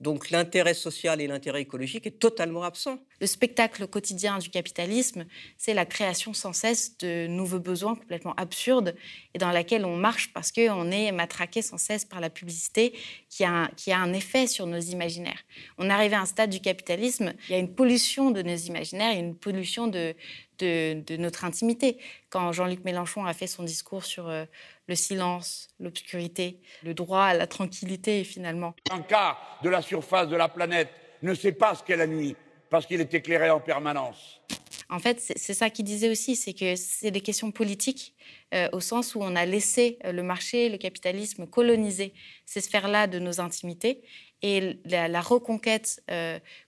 Donc 0.00 0.30
l'intérêt 0.30 0.72
social 0.72 1.20
et 1.20 1.26
l'intérêt 1.26 1.60
écologique 1.60 2.06
est 2.06 2.18
totalement 2.18 2.62
absent. 2.62 2.98
Le 3.20 3.26
spectacle 3.26 3.86
quotidien 3.86 4.38
du 4.38 4.48
capitalisme, 4.48 5.26
c'est 5.58 5.74
la 5.74 5.84
création 5.84 6.32
sans 6.32 6.54
cesse 6.54 6.96
de 6.98 7.26
nouveaux 7.26 7.58
besoins 7.58 7.94
complètement 7.94 8.32
absurdes 8.36 8.96
et 9.34 9.38
dans 9.38 9.50
laquelle 9.50 9.84
on 9.84 9.96
marche 9.96 10.32
parce 10.32 10.52
qu'on 10.52 10.90
est 10.90 11.12
matraqué 11.12 11.60
sans 11.60 11.76
cesse 11.76 12.06
par 12.06 12.20
la 12.20 12.30
publicité 12.30 12.94
qui 13.28 13.44
a, 13.44 13.50
un, 13.50 13.66
qui 13.76 13.92
a 13.92 13.98
un 13.98 14.14
effet 14.14 14.46
sur 14.46 14.66
nos 14.66 14.80
imaginaires. 14.80 15.42
On 15.76 15.90
arrive 15.90 16.14
à 16.14 16.20
un 16.20 16.26
stade 16.26 16.48
du 16.48 16.60
capitalisme, 16.60 17.34
il 17.48 17.52
y 17.52 17.54
a 17.54 17.58
une 17.58 17.74
pollution 17.74 18.30
de 18.30 18.40
nos 18.40 18.56
imaginaires, 18.56 19.18
une 19.18 19.36
pollution 19.36 19.86
de, 19.86 20.14
de, 20.60 21.00
de 21.00 21.16
notre 21.16 21.44
intimité. 21.44 21.98
Quand 22.28 22.52
Jean-Luc 22.52 22.84
Mélenchon 22.84 23.24
a 23.24 23.34
fait 23.34 23.46
son 23.46 23.64
discours 23.64 24.04
sur 24.04 24.28
euh, 24.28 24.44
le 24.86 24.94
silence, 24.94 25.68
l'obscurité, 25.78 26.60
le 26.82 26.94
droit 26.94 27.24
à 27.24 27.34
la 27.34 27.46
tranquillité 27.46 28.24
finalement. 28.24 28.74
Un 28.90 29.02
quart 29.02 29.58
de 29.62 29.68
la 29.68 29.82
surface 29.82 30.28
de 30.28 30.36
la 30.36 30.48
planète 30.48 30.90
ne 31.22 31.34
sait 31.34 31.52
pas 31.52 31.74
ce 31.74 31.82
qu'est 31.82 31.96
la 31.96 32.06
nuit 32.06 32.36
parce 32.70 32.86
qu'il 32.86 33.00
est 33.00 33.12
éclairé 33.12 33.50
en 33.50 33.60
permanence. 33.60 34.40
En 34.88 34.98
fait, 34.98 35.20
c'est 35.20 35.54
ça 35.54 35.70
qu'il 35.70 35.84
disait 35.84 36.10
aussi, 36.10 36.34
c'est 36.34 36.52
que 36.52 36.74
c'est 36.74 37.12
des 37.12 37.20
questions 37.20 37.52
politiques, 37.52 38.14
euh, 38.54 38.68
au 38.72 38.80
sens 38.80 39.14
où 39.14 39.20
on 39.22 39.36
a 39.36 39.46
laissé 39.46 39.98
euh, 40.04 40.10
le 40.10 40.24
marché, 40.24 40.68
le 40.68 40.78
capitalisme 40.78 41.46
coloniser 41.46 42.12
ces 42.44 42.60
sphères-là 42.60 43.06
de 43.06 43.20
nos 43.20 43.40
intimités. 43.40 44.02
Et 44.42 44.80
la, 44.84 45.20
reconquête 45.20 46.02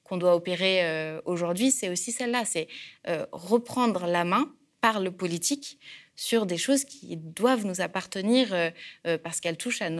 qu'on 0.04 0.16
doit 0.16 0.34
opérer 0.34 1.18
aujourd'hui, 1.24 1.70
c'est 1.70 1.88
aussi 1.88 2.12
celle-là, 2.12 2.44
c'est 2.44 2.68
reprendre 3.32 4.06
la 4.06 4.24
main 4.24 4.52
par 4.80 5.00
le 5.00 5.10
politique 5.10 5.78
sur 6.14 6.46
des 6.46 6.58
choses 6.58 6.84
qui 6.84 7.16
doivent 7.16 7.64
nous 7.64 7.80
appartenir 7.80 8.52
euh, 8.52 8.70
euh, 9.06 9.18
parce 9.18 9.40
qu'elles 9.40 9.56
touchent 9.56 9.82
à, 9.82 9.90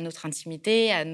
notre 0.00 0.26
intimité, 0.26 0.92
à, 0.92 1.04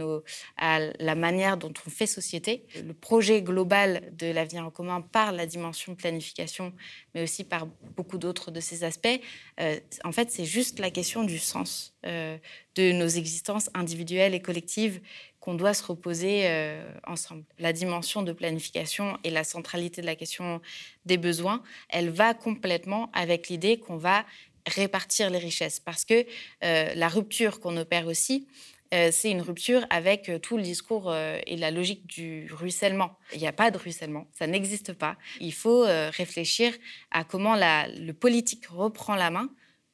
la 0.99 1.15
manière 1.15 1.57
dont 1.57 1.73
on 1.87 1.91
fait 1.91 2.07
société. 2.07 2.67
Le 2.85 2.93
projet 2.93 3.43
global 3.43 4.13
de 4.17 4.27
l'avenir 4.27 4.65
en 4.65 4.71
commun 4.71 5.01
par 5.01 5.33
la 5.33 5.47
dimension 5.47 5.95
planification, 5.95 6.73
mais 7.15 7.23
aussi 7.23 7.45
par 7.45 7.67
beaucoup 7.97 8.19
d'autres 8.19 8.51
de 8.51 8.61
ces 8.61 8.85
aspects, 8.85 9.21
euh, 9.61 9.79
en 10.05 10.13
fait, 10.13 10.31
c'est 10.31 10.45
juste 10.45 10.79
la 10.79 10.91
question 10.91 11.25
du 11.25 11.39
sens 11.39 11.97
de 12.03 12.93
nos 12.93 13.09
existences 13.09 13.69
individuelles 13.75 14.35
et 14.35 14.41
collectives 14.41 15.01
qu'on 15.41 15.55
doit 15.55 15.75
se 15.75 15.83
reposer 15.83 16.43
euh, 16.45 16.85
ensemble. 17.07 17.45
La 17.59 17.73
dimension 17.73 18.23
de 18.23 18.33
planification 18.33 19.19
et 19.25 19.31
la 19.31 19.43
centralité 19.43 20.03
de 20.03 20.07
la 20.07 20.15
question 20.15 20.61
des 21.07 21.17
besoins, 21.17 21.63
elle 21.89 22.11
va 22.11 22.35
complètement 22.35 23.11
avec 23.13 23.49
l'idée 23.49 23.79
qu'on 23.79 23.97
va 23.97 24.25
répartir 24.67 25.31
les 25.31 25.39
richesses. 25.39 25.81
Parce 25.81 26.05
que 26.05 26.27
euh, 26.63 26.95
la 26.95 27.09
rupture 27.09 27.61
qu'on 27.61 27.77
opère 27.79 28.07
aussi, 28.07 28.47
euh, 28.93 29.09
c'est 29.13 29.31
une 29.31 29.41
rupture 29.41 29.87
avec 29.89 30.31
tout 30.43 30.59
le 30.59 30.63
discours 30.63 31.15
et 31.15 31.57
la 31.57 31.71
logique 31.71 32.07
du 32.07 32.51
ruissellement. 32.53 33.17
Il 33.33 33.41
n'y 33.41 33.47
a 33.47 33.53
pas 33.53 33.71
de 33.71 33.79
ruissellement, 33.79 34.27
ça 34.39 34.47
n'existe 34.47 34.93
pas. 34.93 35.17
Il 35.41 35.55
faut 35.55 35.87
réfléchir 36.11 36.75
à 37.11 37.25
comment 37.25 37.55
la, 37.55 37.89
le 37.89 38.13
politique 38.13 38.67
reprend 38.67 39.15
la 39.15 39.31
main 39.31 39.49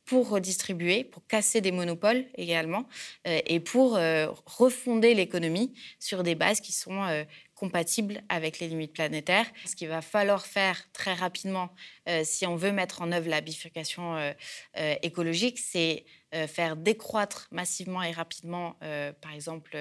pour 0.07 0.31
redistribuer, 0.31 1.05
pour 1.05 1.27
casser 1.27 1.61
des 1.61 1.73
monopoles 1.73 2.25
également, 2.37 2.87
euh, 3.27 3.41
et 3.47 3.61
pour 3.61 3.97
euh, 3.97 4.29
refonder 4.47 5.15
l'économie 5.15 5.75
sur 5.99 6.23
des 6.23 6.35
bases 6.35 6.61
qui 6.61 6.73
sont 6.73 7.03
euh, 7.57 7.67
compatibles 7.67 8.23
avec 8.29 8.59
les 8.59 8.69
limites 8.69 8.93
planétaires. 8.93 9.47
Ce 9.65 9.75
qu'il 9.75 9.89
va 9.89 10.03
falloir 10.03 10.47
faire 10.47 10.91
très 10.93 11.15
rapidement, 11.15 11.71
si 12.23 12.47
on 12.47 12.55
veut 12.55 12.71
mettre 12.71 13.03
en 13.03 13.13
œuvre 13.13 13.29
la 13.29 13.41
bifurcation 13.41 14.35
écologique, 15.03 15.59
c'est 15.59 16.05
faire 16.47 16.77
décroître 16.77 17.49
massivement 17.51 18.03
et 18.03 18.13
rapidement, 18.13 18.77
par 19.21 19.33
exemple, 19.35 19.77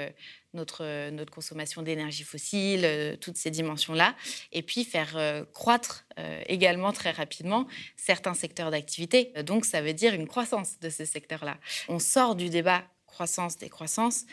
notre, 0.55 1.09
notre 1.11 1.31
consommation 1.31 1.83
d'énergie 1.83 2.23
fossile, 2.23 2.81
euh, 2.83 3.15
toutes 3.15 3.37
ces 3.37 3.51
dimensions-là, 3.51 4.15
et 4.51 4.63
puis 4.63 4.83
faire 4.83 5.15
euh, 5.15 5.43
croître 5.53 6.05
euh, 6.17 6.41
également 6.47 6.91
très 6.93 7.11
rapidement 7.11 7.67
certains 7.95 8.33
secteurs 8.33 8.71
d'activité. 8.71 9.33
Donc 9.43 9.65
ça 9.65 9.81
veut 9.81 9.93
dire 9.93 10.13
une 10.13 10.27
croissance 10.27 10.79
de 10.79 10.89
ces 10.89 11.05
secteurs-là. 11.05 11.57
On 11.87 11.99
sort 11.99 12.35
du 12.35 12.49
débat 12.49 12.83
croissance-décroissance 13.05 14.25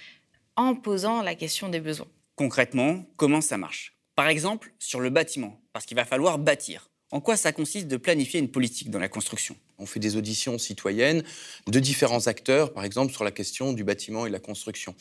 en 0.57 0.75
posant 0.75 1.23
la 1.23 1.35
question 1.35 1.69
des 1.69 1.81
besoins. 1.81 2.09
Concrètement, 2.37 3.05
comment 3.17 3.41
ça 3.41 3.59
marche? 3.59 3.99
Par 4.15 4.29
exemple, 4.29 4.75
sur 4.79 5.01
le 5.01 5.11
bâtiment, 5.11 5.61
parce 5.73 5.85
qu'il 5.87 5.97
va 5.97 6.05
falloir 6.05 6.39
bâtir. 6.39 6.92
En 7.12 7.21
quoi 7.21 7.37
ça 7.37 7.52
consiste 7.52 7.88
de 7.88 7.99
planifier 7.99 8.40
une 8.40 8.49
politique 8.49 8.88
dans 8.90 8.99
la 8.99 9.09
construction? 9.09 9.54
On 9.78 9.85
fait 9.85 10.00
des 10.00 10.16
auditions 10.16 10.57
citoyennes 10.57 11.23
de 11.66 11.78
différents 11.78 12.26
acteurs, 12.26 12.73
par 12.73 12.85
exemple 12.85 13.12
sur 13.12 13.23
la 13.23 13.31
question 13.31 13.75
du 13.75 13.85
bâtiment 13.85 14.25
et 14.25 14.31
de 14.31 14.33
la 14.33 14.40
construction. 14.40 14.95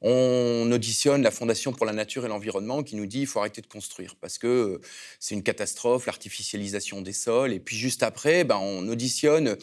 On 0.00 0.70
auditionne 0.70 1.22
la 1.22 1.32
Fondation 1.32 1.72
pour 1.72 1.84
la 1.84 1.92
nature 1.92 2.24
et 2.24 2.28
l'environnement 2.28 2.84
qui 2.84 2.94
nous 2.94 3.06
dit 3.06 3.18
qu'il 3.18 3.26
faut 3.26 3.40
arrêter 3.40 3.62
de 3.62 3.66
construire 3.66 4.14
parce 4.20 4.38
que 4.38 4.46
euh, 4.46 4.80
c'est 5.18 5.34
une 5.34 5.42
catastrophe, 5.42 6.06
l'artificialisation 6.06 7.00
des 7.00 7.14
sols. 7.14 7.52
Et 7.52 7.58
puis 7.58 7.76
juste 7.76 8.04
après, 8.04 8.44
ben, 8.44 8.58
on 8.60 8.86
auditionne 8.88 9.56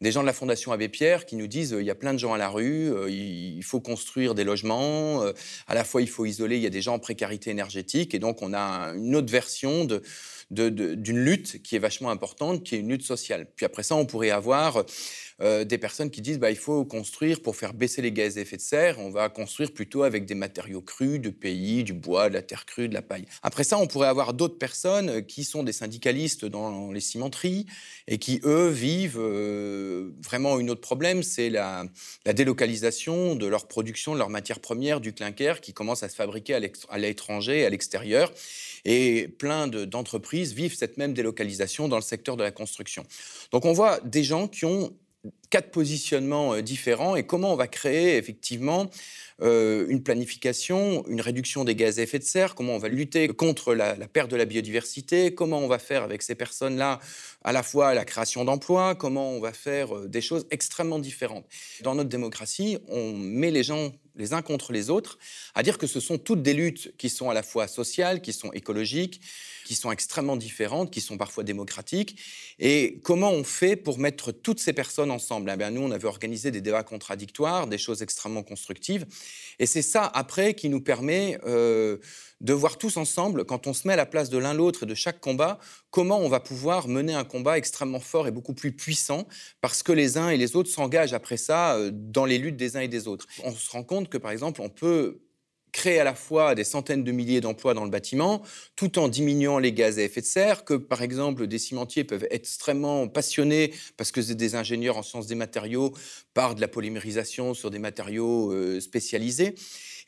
des 0.00 0.12
gens 0.12 0.20
de 0.20 0.26
la 0.26 0.32
Fondation 0.32 0.70
Abbé 0.70 0.88
Pierre 0.88 1.26
qui 1.26 1.34
nous 1.34 1.48
disent 1.48 1.74
il 1.76 1.86
y 1.86 1.90
a 1.90 1.94
plein 1.96 2.12
de 2.12 2.18
gens 2.18 2.34
à 2.34 2.38
la 2.38 2.50
rue, 2.50 2.92
euh, 2.92 3.10
il 3.10 3.64
faut 3.64 3.80
construire 3.80 4.34
des 4.34 4.44
logements, 4.44 5.22
euh, 5.22 5.32
à 5.66 5.74
la 5.74 5.84
fois 5.84 6.02
il 6.02 6.08
faut 6.08 6.26
isoler, 6.26 6.56
il 6.56 6.62
y 6.62 6.66
a 6.66 6.70
des 6.70 6.82
gens 6.82 6.94
en 6.94 6.98
précarité 7.00 7.50
énergétique. 7.50 8.14
Et 8.14 8.18
donc 8.20 8.42
on 8.42 8.52
a 8.52 8.92
une 8.94 9.16
autre 9.16 9.32
version 9.32 9.84
de 9.84 10.02
d'une 10.50 11.18
lutte 11.18 11.62
qui 11.62 11.76
est 11.76 11.78
vachement 11.78 12.10
importante, 12.10 12.64
qui 12.64 12.76
est 12.76 12.78
une 12.78 12.88
lutte 12.88 13.02
sociale. 13.02 13.46
Puis 13.54 13.66
après 13.66 13.82
ça, 13.82 13.96
on 13.96 14.06
pourrait 14.06 14.30
avoir 14.30 14.84
euh, 15.40 15.64
des 15.64 15.78
personnes 15.78 16.10
qui 16.10 16.20
disent 16.20 16.38
bah, 16.38 16.50
il 16.50 16.56
faut 16.56 16.84
construire 16.84 17.40
pour 17.40 17.56
faire 17.56 17.74
baisser 17.74 18.02
les 18.02 18.12
gaz 18.12 18.38
à 18.38 18.40
effet 18.40 18.56
de 18.56 18.62
serre, 18.62 18.98
on 18.98 19.10
va 19.10 19.28
construire 19.28 19.72
plutôt 19.72 20.02
avec 20.02 20.24
des 20.24 20.34
matériaux 20.34 20.82
crus, 20.82 21.20
du 21.20 21.32
pays, 21.32 21.84
du 21.84 21.92
bois, 21.92 22.28
de 22.28 22.34
la 22.34 22.42
terre 22.42 22.66
crue, 22.66 22.88
de 22.88 22.94
la 22.94 23.02
paille. 23.02 23.24
Après 23.42 23.64
ça, 23.64 23.78
on 23.78 23.86
pourrait 23.86 24.08
avoir 24.08 24.34
d'autres 24.34 24.58
personnes 24.58 25.24
qui 25.26 25.44
sont 25.44 25.62
des 25.62 25.72
syndicalistes 25.72 26.44
dans 26.44 26.90
les 26.90 27.00
cimenteries 27.00 27.66
et 28.06 28.18
qui, 28.18 28.40
eux, 28.44 28.68
vivent 28.68 29.18
euh, 29.20 30.10
vraiment 30.24 30.56
un 30.56 30.68
autre 30.68 30.80
problème, 30.80 31.22
c'est 31.22 31.50
la, 31.50 31.84
la, 32.26 32.32
délocalisation 32.32 33.36
de 33.36 33.46
leur 33.46 33.68
production, 33.68 34.14
de 34.14 34.18
leurs 34.18 34.30
matières 34.30 34.60
premières, 34.60 35.00
du 35.00 35.12
clinker, 35.12 35.60
qui 35.60 35.72
commence 35.72 36.02
à 36.02 36.08
se 36.08 36.14
fabriquer 36.14 36.54
à 36.54 36.98
l'étranger, 36.98 37.64
à 37.64 37.70
l'extérieur. 37.70 38.32
Et 38.84 39.28
plein 39.28 39.68
d'entreprises 39.68 40.52
vivent 40.52 40.74
cette 40.74 40.96
même 40.96 41.14
délocalisation 41.14 41.88
dans 41.88 41.96
le 41.96 42.02
secteur 42.02 42.36
de 42.36 42.42
la 42.42 42.50
construction. 42.50 43.04
Donc 43.52 43.64
on 43.64 43.72
voit 43.72 44.00
des 44.00 44.24
gens 44.24 44.48
qui 44.48 44.64
ont 44.64 44.96
quatre 45.50 45.70
positionnements 45.70 46.54
euh, 46.54 46.62
différents 46.62 47.16
et 47.16 47.24
comment 47.24 47.52
on 47.52 47.56
va 47.56 47.66
créer 47.66 48.16
effectivement 48.16 48.90
euh, 49.40 49.86
une 49.88 50.02
planification, 50.02 51.06
une 51.08 51.20
réduction 51.20 51.64
des 51.64 51.74
gaz 51.74 51.98
à 51.98 52.02
effet 52.02 52.18
de 52.18 52.24
serre, 52.24 52.54
comment 52.54 52.74
on 52.74 52.78
va 52.78 52.88
lutter 52.88 53.28
contre 53.28 53.74
la, 53.74 53.94
perte 54.08 54.30
de 54.30 54.36
la 54.36 54.44
biodiversité, 54.44 55.34
comment 55.34 55.58
on 55.58 55.68
va 55.68 55.78
faire 55.78 56.02
avec 56.02 56.22
ces 56.22 56.34
personnes-là 56.34 56.98
à 57.44 57.52
la 57.52 57.62
fois 57.62 57.94
la 57.94 58.04
création 58.04 58.44
d'emplois, 58.44 58.94
comment 58.94 59.30
on 59.30 59.40
va 59.40 59.52
faire 59.52 59.96
euh, 59.96 60.08
des 60.08 60.20
choses 60.20 60.46
extrêmement 60.50 60.98
différentes. 60.98 61.46
Dans 61.82 61.94
notre 61.94 62.08
démocratie, 62.08 62.78
on 62.88 63.12
met 63.12 63.50
les 63.50 63.62
gens 63.62 63.92
les 64.16 64.32
uns 64.32 64.42
contre 64.42 64.72
les 64.72 64.90
autres, 64.90 65.16
à 65.54 65.62
dire 65.62 65.78
que 65.78 65.86
ce 65.86 66.00
sont 66.00 66.18
toutes 66.18 66.42
des 66.42 66.52
luttes 66.52 66.92
qui 66.98 67.08
sont 67.08 67.30
à 67.30 67.34
la 67.34 67.44
fois 67.44 67.68
sociales, 67.68 68.20
qui 68.20 68.32
sont 68.32 68.52
écologiques, 68.52 69.20
qui 69.68 69.74
sont 69.74 69.92
extrêmement 69.92 70.36
différentes, 70.36 70.90
qui 70.90 71.02
sont 71.02 71.18
parfois 71.18 71.44
démocratiques. 71.44 72.18
Et 72.58 73.00
comment 73.04 73.30
on 73.32 73.44
fait 73.44 73.76
pour 73.76 73.98
mettre 73.98 74.32
toutes 74.32 74.60
ces 74.60 74.72
personnes 74.72 75.10
ensemble? 75.10 75.54
Eh 75.54 75.70
Nous, 75.70 75.82
on 75.82 75.90
avait 75.90 76.06
organisé 76.06 76.50
des 76.50 76.62
débats 76.62 76.84
contradictoires, 76.84 77.66
des 77.66 77.76
choses 77.76 78.00
extrêmement 78.00 78.42
constructives. 78.42 79.04
Et 79.58 79.66
c'est 79.66 79.82
ça, 79.82 80.06
après, 80.06 80.54
qui 80.54 80.70
nous 80.70 80.80
permet 80.80 81.38
euh, 81.44 81.98
de 82.40 82.54
voir 82.54 82.78
tous 82.78 82.96
ensemble, 82.96 83.44
quand 83.44 83.66
on 83.66 83.74
se 83.74 83.86
met 83.86 83.92
à 83.92 83.96
la 83.96 84.06
place 84.06 84.30
de 84.30 84.38
l'un 84.38 84.54
l'autre 84.54 84.84
et 84.84 84.86
de 84.86 84.94
chaque 84.94 85.20
combat, 85.20 85.58
comment 85.90 86.18
on 86.18 86.30
va 86.30 86.40
pouvoir 86.40 86.88
mener 86.88 87.12
un 87.12 87.24
combat 87.24 87.58
extrêmement 87.58 88.00
fort 88.00 88.26
et 88.26 88.30
beaucoup 88.30 88.54
plus 88.54 88.72
puissant, 88.72 89.28
parce 89.60 89.82
que 89.82 89.92
les 89.92 90.16
uns 90.16 90.30
et 90.30 90.38
les 90.38 90.56
autres 90.56 90.70
s'engagent 90.70 91.12
après 91.12 91.36
ça 91.36 91.74
euh, 91.74 91.90
dans 91.92 92.24
les 92.24 92.38
luttes 92.38 92.56
des 92.56 92.78
uns 92.78 92.80
et 92.80 92.88
des 92.88 93.06
autres. 93.06 93.26
On 93.44 93.52
se 93.52 93.70
rend 93.70 93.84
compte 93.84 94.08
que, 94.08 94.16
par 94.16 94.30
exemple, 94.30 94.62
on 94.62 94.70
peut 94.70 95.20
créer 95.72 96.00
à 96.00 96.04
la 96.04 96.14
fois 96.14 96.54
des 96.54 96.64
centaines 96.64 97.04
de 97.04 97.12
milliers 97.12 97.40
d'emplois 97.40 97.74
dans 97.74 97.84
le 97.84 97.90
bâtiment, 97.90 98.42
tout 98.76 98.98
en 98.98 99.08
diminuant 99.08 99.58
les 99.58 99.72
gaz 99.72 99.98
à 99.98 100.02
effet 100.02 100.20
de 100.20 100.26
serre, 100.26 100.64
que 100.64 100.74
par 100.74 101.02
exemple 101.02 101.46
des 101.46 101.58
cimentiers 101.58 102.04
peuvent 102.04 102.24
être 102.24 102.32
extrêmement 102.32 103.08
passionnés 103.08 103.72
parce 103.96 104.12
que 104.12 104.22
c'est 104.22 104.34
des 104.34 104.54
ingénieurs 104.54 104.96
en 104.96 105.02
sciences 105.02 105.26
des 105.26 105.34
matériaux 105.34 105.94
par 106.34 106.54
de 106.54 106.60
la 106.60 106.68
polymérisation 106.68 107.54
sur 107.54 107.70
des 107.70 107.78
matériaux 107.78 108.52
euh, 108.52 108.80
spécialisés. 108.80 109.54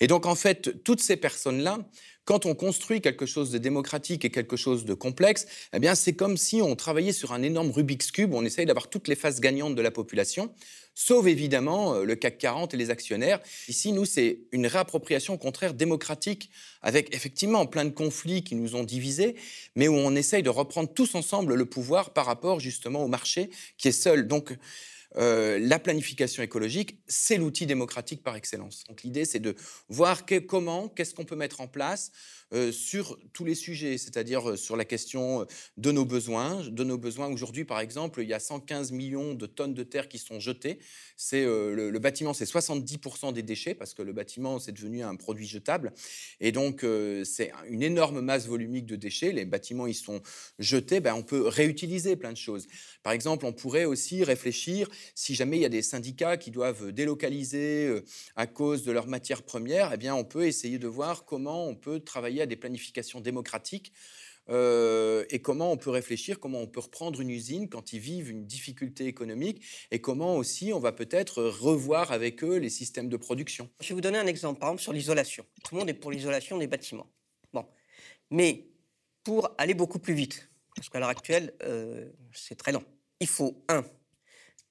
Et 0.00 0.06
donc 0.06 0.26
en 0.26 0.34
fait, 0.34 0.82
toutes 0.82 1.00
ces 1.00 1.16
personnes-là, 1.16 1.78
quand 2.24 2.46
on 2.46 2.54
construit 2.54 3.00
quelque 3.00 3.26
chose 3.26 3.50
de 3.50 3.58
démocratique 3.58 4.24
et 4.24 4.30
quelque 4.30 4.56
chose 4.56 4.84
de 4.84 4.94
complexe, 4.94 5.46
eh 5.72 5.78
bien 5.78 5.94
c'est 5.94 6.12
comme 6.12 6.36
si 6.36 6.62
on 6.62 6.76
travaillait 6.76 7.12
sur 7.12 7.32
un 7.32 7.42
énorme 7.42 7.70
Rubik's 7.70 8.10
cube, 8.10 8.32
on 8.34 8.44
essaye 8.44 8.66
d'avoir 8.66 8.88
toutes 8.88 9.08
les 9.08 9.16
faces 9.16 9.40
gagnantes 9.40 9.74
de 9.74 9.82
la 9.82 9.90
population 9.90 10.54
sauf 11.00 11.26
évidemment 11.26 11.94
euh, 11.94 12.04
le 12.04 12.14
CAC 12.14 12.36
40 12.36 12.74
et 12.74 12.76
les 12.76 12.90
actionnaires. 12.90 13.40
Ici, 13.68 13.92
nous, 13.92 14.04
c'est 14.04 14.40
une 14.52 14.66
réappropriation 14.66 15.34
au 15.34 15.38
contraire 15.38 15.72
démocratique, 15.72 16.50
avec 16.82 17.14
effectivement 17.14 17.64
plein 17.64 17.86
de 17.86 17.90
conflits 17.90 18.44
qui 18.44 18.54
nous 18.54 18.74
ont 18.74 18.84
divisés, 18.84 19.34
mais 19.76 19.88
où 19.88 19.94
on 19.94 20.14
essaye 20.14 20.42
de 20.42 20.50
reprendre 20.50 20.92
tous 20.92 21.14
ensemble 21.14 21.54
le 21.54 21.64
pouvoir 21.64 22.10
par 22.10 22.26
rapport 22.26 22.60
justement 22.60 23.02
au 23.02 23.08
marché 23.08 23.48
qui 23.78 23.88
est 23.88 23.92
seul. 23.92 24.28
Donc, 24.28 24.54
euh, 25.16 25.58
la 25.58 25.78
planification 25.78 26.42
écologique, 26.42 26.98
c'est 27.08 27.38
l'outil 27.38 27.66
démocratique 27.66 28.22
par 28.22 28.36
excellence. 28.36 28.84
Donc 28.86 29.02
l'idée, 29.02 29.24
c'est 29.24 29.40
de 29.40 29.56
voir 29.88 30.24
comment, 30.46 30.88
qu'est-ce 30.88 31.14
qu'on 31.14 31.24
peut 31.24 31.34
mettre 31.34 31.60
en 31.60 31.66
place 31.66 32.12
euh, 32.52 32.72
sur 32.72 33.18
tous 33.32 33.44
les 33.44 33.54
sujets, 33.54 33.98
c'est-à-dire 33.98 34.50
euh, 34.50 34.56
sur 34.56 34.76
la 34.76 34.84
question 34.84 35.46
de 35.76 35.92
nos 35.92 36.04
besoins. 36.04 36.64
De 36.68 36.84
nos 36.84 36.98
besoins, 36.98 37.28
aujourd'hui, 37.28 37.64
par 37.64 37.80
exemple, 37.80 38.22
il 38.22 38.28
y 38.28 38.34
a 38.34 38.40
115 38.40 38.92
millions 38.92 39.34
de 39.34 39.46
tonnes 39.46 39.74
de 39.74 39.82
terre 39.82 40.08
qui 40.08 40.18
sont 40.18 40.40
jetées. 40.40 40.78
C'est 41.16 41.44
le, 41.44 41.98
bâtiment, 41.98 42.32
c'est 42.32 42.44
70% 42.44 43.32
des 43.32 43.42
déchets 43.42 43.74
parce 43.74 43.94
que 43.94 44.02
le 44.02 44.12
bâtiment, 44.12 44.58
c'est 44.58 44.72
devenu 44.72 45.02
un 45.02 45.16
produit 45.16 45.46
jetable. 45.46 45.92
Et 46.40 46.50
donc, 46.50 46.84
c'est 47.24 47.52
une 47.68 47.82
énorme 47.82 48.20
masse 48.20 48.46
volumique 48.46 48.86
de 48.86 48.96
déchets. 48.96 49.32
Les 49.32 49.44
bâtiments, 49.44 49.86
ils 49.86 49.94
sont 49.94 50.22
jetés. 50.58 51.00
Ben, 51.00 51.14
on 51.14 51.22
peut 51.22 51.46
réutiliser 51.46 52.16
plein 52.16 52.32
de 52.32 52.38
choses. 52.38 52.66
Par 53.02 53.12
exemple, 53.12 53.44
on 53.44 53.52
pourrait 53.52 53.84
aussi 53.84 54.24
réfléchir 54.24 54.88
si 55.14 55.34
jamais 55.34 55.56
il 55.56 55.62
y 55.62 55.66
a 55.66 55.70
des 55.70 55.82
syndicats 55.82 56.36
qui 56.36 56.50
doivent 56.50 56.92
délocaliser 56.92 57.86
euh, 57.86 58.04
à 58.36 58.46
cause 58.46 58.84
de 58.84 58.92
leurs 58.92 59.06
matières 59.06 59.42
premières, 59.42 59.90
eh 59.92 59.96
bien, 59.96 60.14
on 60.14 60.24
peut 60.24 60.46
essayer 60.46 60.78
de 60.78 60.88
voir 60.88 61.24
comment 61.24 61.66
on 61.66 61.74
peut 61.74 62.00
travailler 62.00 62.39
à 62.42 62.46
des 62.46 62.56
planifications 62.56 63.20
démocratiques 63.20 63.92
euh, 64.48 65.24
et 65.30 65.40
comment 65.40 65.70
on 65.70 65.76
peut 65.76 65.90
réfléchir, 65.90 66.40
comment 66.40 66.60
on 66.60 66.66
peut 66.66 66.80
reprendre 66.80 67.20
une 67.20 67.30
usine 67.30 67.68
quand 67.68 67.92
ils 67.92 68.00
vivent 68.00 68.30
une 68.30 68.46
difficulté 68.46 69.06
économique 69.06 69.64
et 69.90 70.00
comment 70.00 70.36
aussi 70.36 70.72
on 70.72 70.80
va 70.80 70.92
peut-être 70.92 71.42
revoir 71.42 72.10
avec 72.10 72.42
eux 72.42 72.56
les 72.56 72.70
systèmes 72.70 73.08
de 73.08 73.16
production. 73.16 73.70
Je 73.80 73.88
vais 73.88 73.94
vous 73.94 74.00
donner 74.00 74.18
un 74.18 74.26
exemple, 74.26 74.58
par 74.58 74.70
exemple 74.70 74.82
sur 74.82 74.92
l'isolation. 74.92 75.44
Tout 75.64 75.74
le 75.74 75.80
monde 75.80 75.90
est 75.90 75.94
pour 75.94 76.10
l'isolation 76.10 76.58
des 76.58 76.66
bâtiments. 76.66 77.06
Bon, 77.52 77.66
mais 78.30 78.66
pour 79.22 79.54
aller 79.58 79.74
beaucoup 79.74 79.98
plus 79.98 80.14
vite, 80.14 80.50
parce 80.74 80.88
qu'à 80.88 80.98
l'heure 80.98 81.10
actuelle, 81.10 81.52
euh, 81.62 82.10
c'est 82.32 82.56
très 82.56 82.72
lent. 82.72 82.82
Il 83.20 83.28
faut, 83.28 83.62
un, 83.68 83.84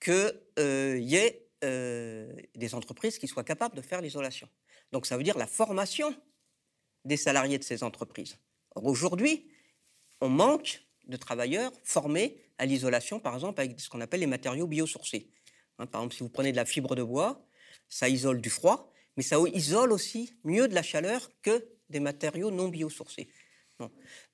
qu'il 0.01 0.33
y 0.57 1.15
ait 1.15 1.47
euh, 1.63 2.33
des 2.55 2.73
entreprises 2.75 3.17
qui 3.17 3.27
soient 3.27 3.43
capables 3.43 3.75
de 3.75 3.81
faire 3.81 4.01
l'isolation. 4.01 4.49
Donc 4.91 5.05
ça 5.05 5.17
veut 5.17 5.23
dire 5.23 5.37
la 5.37 5.47
formation 5.47 6.15
des 7.05 7.17
salariés 7.17 7.57
de 7.57 7.63
ces 7.63 7.83
entreprises. 7.83 8.37
Or, 8.75 8.85
aujourd'hui, 8.85 9.49
on 10.21 10.29
manque 10.29 10.83
de 11.07 11.17
travailleurs 11.17 11.71
formés 11.83 12.37
à 12.57 12.65
l'isolation, 12.65 13.19
par 13.19 13.33
exemple, 13.33 13.59
avec 13.61 13.79
ce 13.79 13.89
qu'on 13.89 14.01
appelle 14.01 14.19
les 14.19 14.27
matériaux 14.27 14.67
biosourcés. 14.67 15.31
Hein, 15.79 15.85
par 15.87 16.01
exemple, 16.01 16.15
si 16.15 16.23
vous 16.23 16.29
prenez 16.29 16.51
de 16.51 16.57
la 16.57 16.65
fibre 16.65 16.95
de 16.95 17.03
bois, 17.03 17.45
ça 17.87 18.09
isole 18.09 18.41
du 18.41 18.49
froid, 18.49 18.91
mais 19.17 19.23
ça 19.23 19.37
isole 19.53 19.91
aussi 19.91 20.33
mieux 20.43 20.67
de 20.67 20.75
la 20.75 20.83
chaleur 20.83 21.29
que 21.41 21.65
des 21.89 21.99
matériaux 21.99 22.51
non 22.51 22.67
biosourcés. 22.67 23.29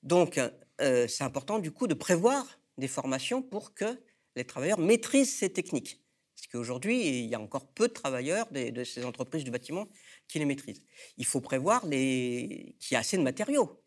Donc, 0.02 0.40
euh, 0.80 1.08
c'est 1.08 1.24
important 1.24 1.58
du 1.58 1.70
coup 1.70 1.86
de 1.86 1.94
prévoir 1.94 2.58
des 2.78 2.88
formations 2.88 3.42
pour 3.42 3.74
que 3.74 3.98
les 4.34 4.44
travailleurs 4.44 4.78
maîtrisent 4.78 5.34
ces 5.34 5.50
techniques. 5.50 6.02
Parce 6.34 6.48
qu'aujourd'hui, 6.48 7.20
il 7.20 7.26
y 7.26 7.34
a 7.34 7.40
encore 7.40 7.66
peu 7.68 7.88
de 7.88 7.92
travailleurs 7.92 8.46
de, 8.50 8.84
ces 8.84 9.04
entreprises 9.04 9.44
du 9.44 9.50
bâtiment 9.50 9.88
qui 10.28 10.38
les 10.38 10.44
maîtrisent. 10.44 10.82
Il 11.16 11.24
faut 11.24 11.40
prévoir 11.40 11.82
qu'il 11.82 11.92
y 11.94 12.74
ait 12.92 12.96
assez 12.96 13.16
de 13.16 13.22
matériaux. 13.22 13.82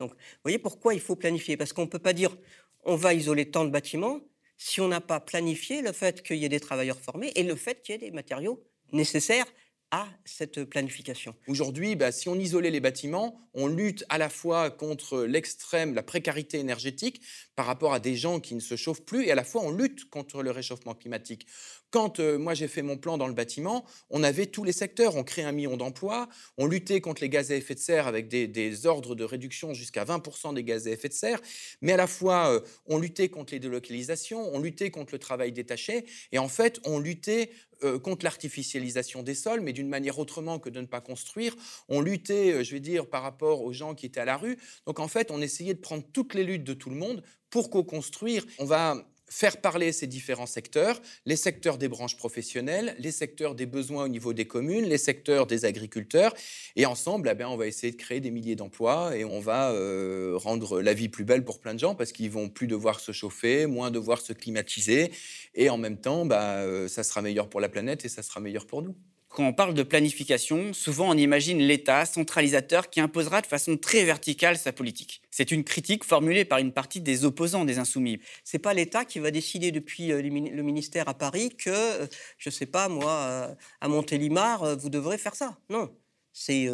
Donc, 0.00 0.10
vous 0.10 0.16
voyez 0.44 0.58
pourquoi 0.58 0.94
il 0.94 1.00
faut 1.00 1.16
planifier? 1.16 1.56
Parce 1.56 1.72
qu'on 1.72 1.82
ne 1.82 1.90
peut 1.90 1.98
pas 1.98 2.12
dire 2.12 2.36
on 2.84 2.96
va 2.96 3.14
isoler 3.14 3.50
tant 3.50 3.64
de 3.64 3.70
bâtiments 3.70 4.20
si 4.56 4.80
on 4.80 4.88
n'a 4.88 5.00
pas 5.00 5.20
planifié 5.20 5.82
le 5.82 5.92
fait 5.92 6.22
qu'il 6.22 6.36
y 6.36 6.44
ait 6.44 6.48
des 6.48 6.60
travailleurs 6.60 7.00
formés 7.00 7.32
et 7.34 7.42
le 7.42 7.56
fait 7.56 7.82
qu'il 7.82 7.94
y 7.94 7.96
ait 7.96 8.10
des 8.10 8.10
matériaux 8.10 8.62
nécessaires 8.92 9.46
à 9.90 10.08
cette 10.24 10.64
planification 10.64 11.34
Aujourd'hui, 11.46 11.96
bah, 11.96 12.12
si 12.12 12.28
on 12.28 12.34
isolait 12.34 12.70
les 12.70 12.80
bâtiments, 12.80 13.38
on 13.52 13.66
lutte 13.66 14.04
à 14.08 14.16
la 14.16 14.30
fois 14.30 14.70
contre 14.70 15.24
l'extrême, 15.24 15.94
la 15.94 16.02
précarité 16.02 16.58
énergétique 16.58 17.20
par 17.56 17.66
rapport 17.66 17.92
à 17.92 18.00
des 18.00 18.16
gens 18.16 18.40
qui 18.40 18.54
ne 18.54 18.60
se 18.60 18.74
chauffent 18.74 19.04
plus, 19.04 19.26
et 19.26 19.30
à 19.30 19.34
la 19.34 19.44
fois 19.44 19.62
on 19.62 19.70
lutte 19.70 20.08
contre 20.08 20.42
le 20.42 20.50
réchauffement 20.50 20.94
climatique. 20.94 21.46
Quand 21.92 22.20
euh, 22.20 22.38
moi 22.38 22.54
j'ai 22.54 22.68
fait 22.68 22.80
mon 22.80 22.96
plan 22.96 23.18
dans 23.18 23.28
le 23.28 23.34
bâtiment, 23.34 23.84
on 24.08 24.22
avait 24.22 24.46
tous 24.46 24.64
les 24.64 24.72
secteurs, 24.72 25.14
on 25.14 25.24
crée 25.24 25.42
un 25.42 25.52
million 25.52 25.76
d'emplois, 25.76 26.26
on 26.56 26.66
luttait 26.66 27.02
contre 27.02 27.20
les 27.20 27.28
gaz 27.28 27.52
à 27.52 27.54
effet 27.54 27.74
de 27.74 27.80
serre 27.80 28.06
avec 28.06 28.28
des, 28.28 28.86
ordres 28.86 29.14
de 29.14 29.24
réduction 29.24 29.74
jusqu'à 29.74 30.02
20% 30.04 30.54
des 30.54 30.64
gaz 30.64 30.88
à 30.88 30.90
effet 30.90 31.10
de 31.10 31.12
serre, 31.12 31.38
mais 31.82 31.92
à 31.92 31.98
la 31.98 32.06
fois 32.06 32.50
euh, 32.50 32.60
on 32.86 32.98
luttait 32.98 33.28
contre 33.28 33.52
les 33.52 33.60
délocalisations, 33.60 34.42
on 34.54 34.58
luttait 34.58 34.90
contre 34.90 35.12
le 35.12 35.18
travail 35.18 35.52
détaché, 35.52 36.06
et 36.32 36.38
en 36.38 36.48
fait 36.48 36.80
on 36.86 36.98
luttait 36.98 37.50
euh, 37.84 37.98
contre 37.98 38.24
l'artificialisation 38.24 39.22
des 39.22 39.34
sols, 39.34 39.60
mais 39.60 39.74
d'une 39.74 39.88
manière 39.88 40.18
autrement 40.18 40.58
que 40.58 40.70
de 40.70 40.80
ne 40.80 40.86
pas 40.86 41.02
construire. 41.02 41.54
On 41.90 42.00
luttait, 42.00 42.64
je 42.64 42.72
vais 42.72 42.80
dire, 42.80 43.06
par 43.06 43.22
rapport 43.22 43.62
aux 43.62 43.72
gens 43.72 43.94
qui 43.94 44.06
étaient 44.06 44.20
à 44.20 44.24
la 44.24 44.38
rue. 44.38 44.56
Donc 44.86 44.98
en 44.98 45.08
fait, 45.08 45.30
on 45.30 45.42
essayait 45.42 45.74
de 45.74 45.80
prendre 45.80 46.04
toutes 46.12 46.34
les 46.34 46.44
luttes 46.44 46.64
de 46.64 46.74
tout 46.74 46.90
le 46.90 46.96
monde 46.96 47.22
pour 47.50 47.70
co-construire. 47.70 48.46
On 48.58 48.64
va 48.64 49.04
faire 49.32 49.56
parler 49.56 49.92
ces 49.92 50.06
différents 50.06 50.46
secteurs, 50.46 51.00
les 51.24 51.36
secteurs 51.36 51.78
des 51.78 51.88
branches 51.88 52.16
professionnelles, 52.18 52.94
les 52.98 53.10
secteurs 53.10 53.54
des 53.54 53.64
besoins 53.64 54.04
au 54.04 54.08
niveau 54.08 54.34
des 54.34 54.44
communes, 54.44 54.84
les 54.84 54.98
secteurs 54.98 55.46
des 55.46 55.64
agriculteurs. 55.64 56.34
Et 56.76 56.84
ensemble, 56.84 57.28
eh 57.32 57.34
bien, 57.34 57.48
on 57.48 57.56
va 57.56 57.66
essayer 57.66 57.90
de 57.90 57.96
créer 57.96 58.20
des 58.20 58.30
milliers 58.30 58.56
d'emplois 58.56 59.16
et 59.16 59.24
on 59.24 59.40
va 59.40 59.72
euh, 59.72 60.34
rendre 60.36 60.82
la 60.82 60.92
vie 60.92 61.08
plus 61.08 61.24
belle 61.24 61.44
pour 61.44 61.60
plein 61.60 61.72
de 61.72 61.78
gens 61.78 61.94
parce 61.94 62.12
qu'ils 62.12 62.30
vont 62.30 62.50
plus 62.50 62.66
devoir 62.66 63.00
se 63.00 63.12
chauffer, 63.12 63.66
moins 63.66 63.90
devoir 63.90 64.20
se 64.20 64.34
climatiser. 64.34 65.10
Et 65.54 65.70
en 65.70 65.78
même 65.78 65.98
temps, 65.98 66.26
bah, 66.26 66.58
euh, 66.58 66.86
ça 66.86 67.02
sera 67.02 67.22
meilleur 67.22 67.48
pour 67.48 67.60
la 67.60 67.70
planète 67.70 68.04
et 68.04 68.10
ça 68.10 68.22
sera 68.22 68.40
meilleur 68.40 68.66
pour 68.66 68.82
nous. 68.82 68.94
Quand 69.32 69.46
on 69.46 69.54
parle 69.54 69.72
de 69.72 69.82
planification, 69.82 70.74
souvent 70.74 71.08
on 71.08 71.16
imagine 71.16 71.58
l'État 71.58 72.04
centralisateur 72.04 72.90
qui 72.90 73.00
imposera 73.00 73.40
de 73.40 73.46
façon 73.46 73.78
très 73.78 74.04
verticale 74.04 74.58
sa 74.58 74.74
politique. 74.74 75.22
C'est 75.30 75.50
une 75.50 75.64
critique 75.64 76.04
formulée 76.04 76.44
par 76.44 76.58
une 76.58 76.70
partie 76.70 77.00
des 77.00 77.24
opposants 77.24 77.64
des 77.64 77.78
insoumis. 77.78 78.20
C'est 78.44 78.58
pas 78.58 78.74
l'État 78.74 79.06
qui 79.06 79.20
va 79.20 79.30
décider 79.30 79.72
depuis 79.72 80.12
euh, 80.12 80.20
le 80.20 80.62
ministère 80.62 81.08
à 81.08 81.14
Paris 81.14 81.48
que, 81.56 81.70
euh, 81.70 82.06
je 82.36 82.50
sais 82.50 82.66
pas 82.66 82.88
moi, 82.88 83.10
euh, 83.10 83.54
à 83.80 83.88
Montélimar, 83.88 84.76
vous 84.76 84.90
devrez 84.90 85.16
faire 85.16 85.34
ça. 85.34 85.56
Non, 85.70 85.90
c'est 86.34 86.68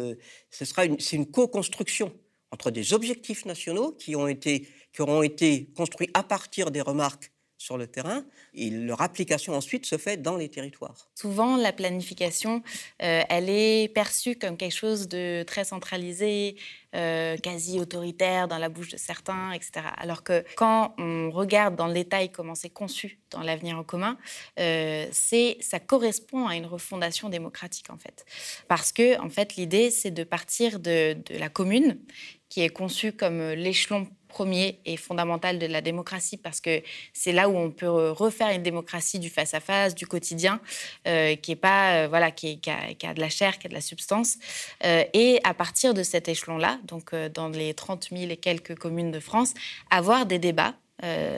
ce 0.51 0.85
une, 0.85 0.97
une 1.13 1.31
co-construction 1.31 2.13
entre 2.51 2.71
des 2.71 2.93
objectifs 2.93 3.45
nationaux 3.45 3.93
qui 3.93 4.17
ont 4.17 4.27
été 4.27 4.67
qui 4.91 5.01
auront 5.01 5.21
été 5.21 5.69
construits 5.77 6.09
à 6.13 6.23
partir 6.23 6.71
des 6.71 6.81
remarques 6.81 7.31
sur 7.59 7.77
le 7.77 7.87
terrain 7.87 8.23
et 8.53 8.69
leur 8.69 9.01
application 9.01 9.53
ensuite 9.53 9.85
se 9.85 9.97
fait 9.97 10.17
dans 10.17 10.37
les 10.37 10.47
territoires. 10.49 11.09
Souvent, 11.13 11.57
la 11.57 11.73
planification, 11.73 12.63
euh, 13.03 13.21
elle 13.29 13.49
est 13.49 13.93
perçue 13.93 14.35
comme 14.35 14.55
quelque 14.55 14.73
chose 14.73 15.09
de 15.09 15.43
très 15.43 15.65
centralisé, 15.65 16.55
euh, 16.95 17.35
quasi 17.37 17.79
autoritaire 17.79 18.47
dans 18.47 18.57
la 18.57 18.69
bouche 18.69 18.87
de 18.87 18.97
certains, 18.97 19.51
etc. 19.51 19.81
Alors 19.97 20.23
que 20.23 20.43
quand 20.55 20.95
on 20.97 21.29
regarde 21.31 21.75
dans 21.75 21.87
le 21.87 21.93
détail 21.93 22.31
comment 22.31 22.55
c'est 22.55 22.69
conçu 22.69 23.19
dans 23.29 23.41
l'avenir 23.41 23.77
en 23.77 23.83
commun, 23.83 24.17
euh, 24.57 25.05
ça 25.11 25.79
correspond 25.81 26.47
à 26.47 26.55
une 26.55 26.65
refondation 26.65 27.27
démocratique 27.27 27.89
en 27.89 27.97
fait, 27.97 28.25
parce 28.69 28.93
que 28.93 29.19
en 29.19 29.29
fait 29.29 29.57
l'idée 29.57 29.91
c'est 29.91 30.11
de 30.11 30.23
partir 30.23 30.79
de 30.79 31.17
la 31.37 31.49
commune 31.49 31.99
qui 32.47 32.61
est 32.61 32.69
conçue 32.69 33.11
comme 33.11 33.51
l'échelon 33.51 34.07
premier 34.29 34.79
et 34.85 34.95
fondamental 34.95 35.59
de 35.59 35.65
la 35.65 35.81
démocratie 35.81 36.37
parce 36.37 36.61
que 36.61 36.81
c'est 37.11 37.33
là 37.33 37.49
où 37.49 37.57
on 37.57 37.71
peut 37.71 37.89
refaire 38.11 38.51
une 38.51 38.63
démocratie 38.63 39.19
du 39.19 39.29
face-à-face, 39.29 39.95
du 39.95 40.07
quotidien, 40.07 40.61
euh, 41.07 41.35
qui 41.35 41.51
est 41.51 41.57
pas 41.57 41.95
euh, 41.95 42.07
voilà, 42.07 42.31
qui, 42.31 42.61
a, 42.67 43.13
de 43.13 43.19
la 43.19 43.29
chair, 43.29 43.59
qui 43.59 43.67
a 43.67 43.69
de 43.69 43.73
la 43.73 43.81
substance. 43.81 44.37
Euh, 44.85 45.03
et 45.13 45.41
à 45.43 45.53
partir 45.53 45.93
de 45.93 46.03
cet 46.03 46.29
échelon-là, 46.29 46.79
donc 46.85 47.13
dans 47.33 47.49
les 47.49 47.73
30 47.73 48.09
000 48.11 48.31
et 48.31 48.37
quelques 48.37 48.77
communes 48.77 49.11
de 49.11 49.19
France, 49.19 49.53
avoir 49.89 50.25
des 50.25 50.39
débats 50.39 50.75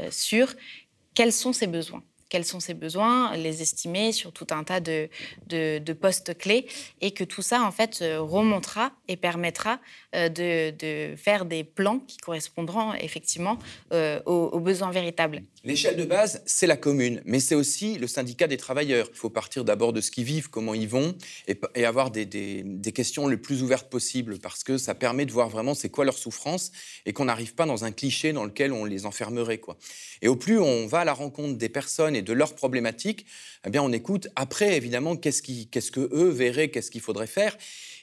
sur 0.10 0.54
quels 1.14 1.32
sont 1.32 1.54
ses 1.54 1.68
besoins 1.68 2.04
quels 2.32 2.46
sont 2.46 2.62
ses 2.62 2.74
besoins, 2.74 3.36
les 3.36 3.62
estimer 3.62 4.14
sur 4.14 4.32
tout 4.32 4.48
un 4.52 4.64
tas 4.64 4.80
de, 4.80 5.10
de, 5.50 5.94
postes 5.94 6.38
clés, 6.38 6.66
et 7.02 7.12
que 7.12 7.26
tout 7.26 7.42
ça, 7.42 7.62
en 7.62 7.72
fait, 7.72 8.00
euh, 8.02 8.22
remontera 8.22 8.94
et 9.10 9.18
permettra 9.18 9.82
euh, 10.16 10.30
de, 10.30 11.14
faire 11.18 11.44
des 11.44 11.66
plans 11.66 12.00
qui 12.00 12.18
correspondront 12.18 12.94
effectivement 12.94 13.60
euh, 13.92 14.22
aux, 14.26 14.62
besoins 14.62 14.92
véritables. 14.92 15.44
L'échelle 15.66 15.98
de 15.98 16.06
base, 16.06 16.42
c'est 16.46 16.68
la 16.68 16.78
commune, 16.78 17.22
mais 17.26 17.42
c'est 17.42 17.54
aussi 17.54 17.98
le 18.00 18.08
syndicat 18.08 18.48
des 18.48 18.58
travailleurs. 18.58 19.10
Il 19.12 19.18
faut 19.18 19.30
partir 19.30 19.66
d'abord 19.66 19.92
de 19.92 20.00
ce 20.00 20.10
qu'ils 20.10 20.24
vivent, 20.24 20.50
comment 20.50 20.74
ils 20.74 20.88
vont, 20.88 21.14
et, 21.76 21.86
avoir 21.86 22.12
des, 22.12 22.26
des, 22.26 22.92
questions 22.94 23.28
les 23.28 23.38
plus 23.38 23.62
ouvertes 23.62 23.90
possibles, 23.90 24.40
parce 24.40 24.64
que 24.64 24.78
ça 24.78 24.96
permet 24.96 25.26
de 25.26 25.34
voir 25.34 25.50
vraiment 25.50 25.74
c'est 25.74 25.90
quoi 25.90 26.06
leur 26.06 26.18
souffrance, 26.18 26.72
et 27.06 27.12
qu'on 27.12 27.26
n'arrive 27.26 27.56
pas 27.56 27.66
dans 27.66 27.84
un 27.84 27.92
cliché 27.92 28.32
dans 28.32 28.46
lequel 28.46 28.72
on 28.72 28.86
les 28.86 29.06
enfermerait. 29.06 29.58
Quoi. 29.58 29.78
Et 30.22 30.30
au 30.30 30.38
plus 30.38 30.60
on 30.60 30.88
va 30.88 31.02
à 31.02 31.06
la 31.06 31.14
rencontre 31.14 31.58
des 31.58 31.70
personnes 31.70 32.21
de 32.22 32.34
leurs 32.34 32.56
problématiques, 32.56 33.26
eh 33.66 33.70
bien, 33.70 33.82
on 33.82 33.92
écoute. 33.92 34.28
Après, 34.36 34.76
évidemment, 34.76 35.16
qu'est-ce, 35.16 35.42
qui, 35.42 35.68
qu'est-ce 35.68 35.92
que 35.92 36.10
eux 36.14 36.30
verraient, 36.30 36.70
qu'est-ce 36.70 36.92
qu'il 36.92 37.02
faudrait 37.02 37.28
faire. 37.28 37.58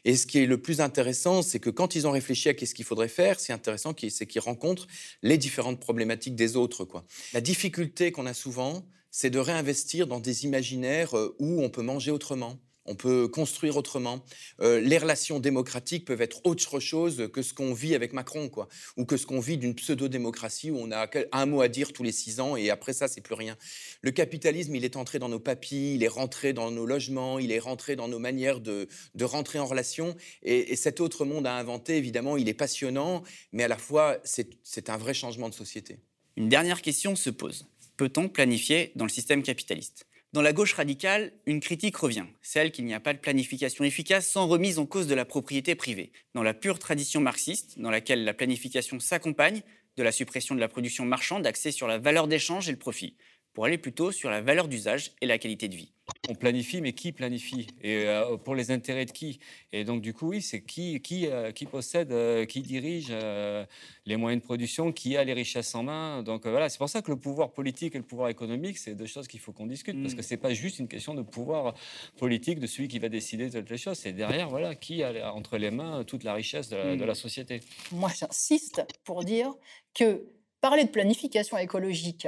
Et 0.04 0.16
ce 0.16 0.26
qui 0.26 0.38
est 0.38 0.46
le 0.46 0.61
plus 0.61 0.81
intéressant, 0.81 1.42
c'est 1.42 1.59
que 1.59 1.70
quand 1.70 1.94
ils 1.94 2.07
ont 2.07 2.11
réfléchi 2.11 2.48
à 2.48 2.54
qu'est-ce 2.54 2.74
qu'il 2.74 2.85
faudrait 2.85 3.09
faire, 3.09 3.40
c'est 3.40 3.52
intéressant, 3.52 3.94
c'est 4.09 4.26
qu'ils 4.26 4.40
rencontrent 4.40 4.87
les 5.22 5.38
différentes 5.38 5.81
problématiques 5.81 6.37
des 6.37 6.57
autres. 6.57 6.87
La 7.33 7.40
difficulté 7.40 8.12
qu'on 8.12 8.26
a 8.26 8.35
souvent, 8.35 8.87
c'est 9.11 9.31
de 9.31 9.38
réinvestir 9.38 10.07
dans 10.07 10.20
des 10.20 10.44
imaginaires 10.44 11.16
euh, 11.16 11.35
où 11.38 11.62
on 11.62 11.70
peut 11.70 11.83
manger 11.83 12.11
autrement 12.11 12.59
on 12.88 12.96
peut 12.96 13.29
construire 13.29 13.77
autrement. 13.77 14.24
Euh, 14.61 14.81
les 14.81 14.98
relations 14.98 15.38
démocratiques 15.38 16.07
peuvent 16.07 16.22
être 16.22 16.40
autre 16.44 16.81
chose 16.81 17.29
que 17.33 17.42
ce 17.42 17.53
qu'on 17.55 17.74
vit 17.74 17.94
avec 17.94 18.12
Macron, 18.12 18.48
quoi, 18.48 18.68
ou 18.96 19.05
que 19.05 19.16
ce 19.16 19.27
qu'on 19.27 19.40
vit 19.40 19.59
d'une 19.59 19.74
pseudo-démocratie 19.74 20.70
où 20.70 20.79
on 20.79 20.90
a 20.90 21.09
un 21.33 21.46
mot 21.46 21.61
à 21.61 21.68
dire 21.68 21.92
tous 21.92 22.03
les 22.03 22.12
six 22.12 22.40
ans 22.40 22.57
et 22.57 22.70
après 22.70 22.94
ça, 22.94 23.07
c'est 23.07 23.20
plus 23.20 23.35
rien. 23.35 23.57
Le 24.03 24.11
capitalisme, 24.11 24.74
il 24.74 24.85
est 24.85 24.96
entré 24.96 25.18
dans 25.18 25.29
nos 25.29 25.38
papilles, 25.38 25.94
il 25.94 26.03
est 26.03 26.09
rentré 26.09 26.53
dans 26.53 26.70
nos 26.70 26.87
logements, 26.87 27.38
il 27.38 27.53
est 27.53 27.59
rentré 27.59 27.94
dans 27.94 28.09
nos 28.09 28.18
manières 28.18 28.61
de, 28.61 28.88
rentrer 29.20 29.59
en 29.59 29.66
relation. 29.66 30.16
Et, 30.42 30.72
et, 30.72 30.77
cet 30.77 31.01
autre 31.01 31.27
monde 31.27 31.46
à 31.46 31.55
inventer, 31.55 31.98
évidemment, 31.98 32.38
il 32.38 32.48
est 32.48 32.55
passionnant, 32.55 33.22
mais 33.53 33.64
à 33.64 33.68
la 33.68 33.77
fois, 33.77 34.18
c'est 34.24 34.88
un 34.88 34.96
vrai 34.96 35.12
changement 35.12 35.51
de 35.51 35.55
société. 35.55 35.98
Une 36.37 36.48
dernière 36.48 36.81
question 36.81 37.14
se 37.14 37.29
pose. 37.31 37.66
Peut-on 37.98 38.29
planifier 38.29 38.92
dans 38.94 39.05
le 39.05 39.11
système 39.11 39.42
capitaliste? 39.42 40.07
Dans 40.35 40.43
la 40.43 40.53
gauche 40.53 40.75
radicale, 40.75 41.33
une 41.47 41.61
critique 41.61 41.97
revient, 41.97 42.27
celle 42.43 42.71
qu'il 42.71 42.85
n'y 42.85 42.93
a 42.93 43.01
pas 43.01 43.14
de 43.14 43.19
planification 43.19 43.83
efficace 43.83 44.29
sans 44.29 44.47
remise 44.47 44.79
en 44.79 44.85
cause 44.85 45.07
de 45.07 45.14
la 45.14 45.25
propriété 45.25 45.75
privée. 45.75 46.12
Dans 46.35 46.43
la 46.43 46.53
pure 46.53 46.79
tradition 46.79 47.23
marxiste, 47.23 47.79
dans 47.79 47.91
laquelle 47.91 48.25
la 48.25 48.35
planification 48.35 49.01
s'accompagne 49.01 49.62
de 49.97 50.03
la 50.03 50.12
suppression 50.12 50.55
de 50.55 50.61
la 50.61 50.69
production 50.69 51.07
marchande 51.07 51.47
axée 51.47 51.73
sur 51.73 51.88
la 51.88 51.97
valeur 51.97 52.29
d'échange 52.29 52.69
et 52.69 52.73
le 52.73 52.79
profit, 52.79 53.17
pour 53.55 53.64
aller 53.64 53.79
plutôt 53.79 54.12
sur 54.12 54.29
la 54.29 54.43
valeur 54.43 54.69
d'usage 54.69 55.12
et 55.23 55.27
la 55.27 55.38
qualité 55.38 55.67
de 55.67 55.77
vie. 55.77 55.95
On 56.31 56.35
planifie, 56.35 56.81
mais 56.83 56.93
qui 56.93 57.12
planifie 57.12 57.67
Et 57.83 58.05
euh, 58.07 58.37
pour 58.37 58.55
les 58.55 58.71
intérêts 58.71 59.07
de 59.07 59.12
qui 59.12 59.41
Et 59.73 59.85
donc, 59.85 60.03
du 60.03 60.12
coup, 60.12 60.29
oui, 60.29 60.43
c'est 60.43 60.61
qui, 60.61 61.01
qui, 61.01 61.27
euh, 61.27 61.53
qui 61.53 61.64
possède, 61.64 62.12
euh, 62.12 62.45
qui 62.45 62.61
dirige 62.61 63.09
euh, 63.11 63.64
les 64.05 64.17
moyens 64.17 64.43
de 64.43 64.45
production, 64.45 64.93
qui 64.93 65.17
a 65.17 65.25
les 65.25 65.33
richesses 65.33 65.75
en 65.75 65.85
main. 65.85 66.23
Donc 66.23 66.47
voilà, 66.47 66.69
c'est 66.69 66.79
pour 66.79 66.88
ça 66.88 67.01
que 67.01 67.11
le 67.11 67.17
pouvoir 67.17 67.53
politique 67.53 67.95
et 67.95 67.99
le 67.99 68.05
pouvoir 68.05 68.29
économique, 68.29 68.77
c'est 68.77 68.95
deux 68.95 69.07
choses 69.07 69.27
qu'il 69.27 69.41
faut 69.41 69.53
qu'on 69.53 69.67
discute, 69.67 70.01
parce 70.03 70.14
Mm. 70.14 70.17
que 70.17 70.23
c'est 70.23 70.37
pas 70.37 70.53
juste 70.53 70.79
une 70.79 70.88
question 70.88 71.14
de 71.14 71.23
pouvoir 71.23 71.75
politique 72.19 72.61
de 72.61 72.67
celui 72.67 72.88
qui 72.88 72.99
va 72.99 73.09
décider 73.09 73.49
de 73.49 73.61
toutes 73.61 73.71
les 73.71 73.79
choses. 73.79 73.99
C'est 73.99 74.12
derrière, 74.12 74.49
voilà, 74.51 74.75
qui 74.75 75.03
a 75.03 75.33
entre 75.35 75.57
les 75.57 75.71
mains 75.71 76.05
toute 76.05 76.25
la 76.25 76.35
richesse 76.35 76.69
de 76.69 76.77
la, 76.77 76.97
de 76.97 77.05
la 77.05 77.14
société. 77.14 77.61
Moi, 77.93 78.11
j'insiste 78.14 78.85
pour 79.05 79.25
dire 79.25 79.55
que 79.95 80.27
parler 80.61 80.85
de 80.85 80.91
planification 80.91 81.57
écologique 81.57 82.27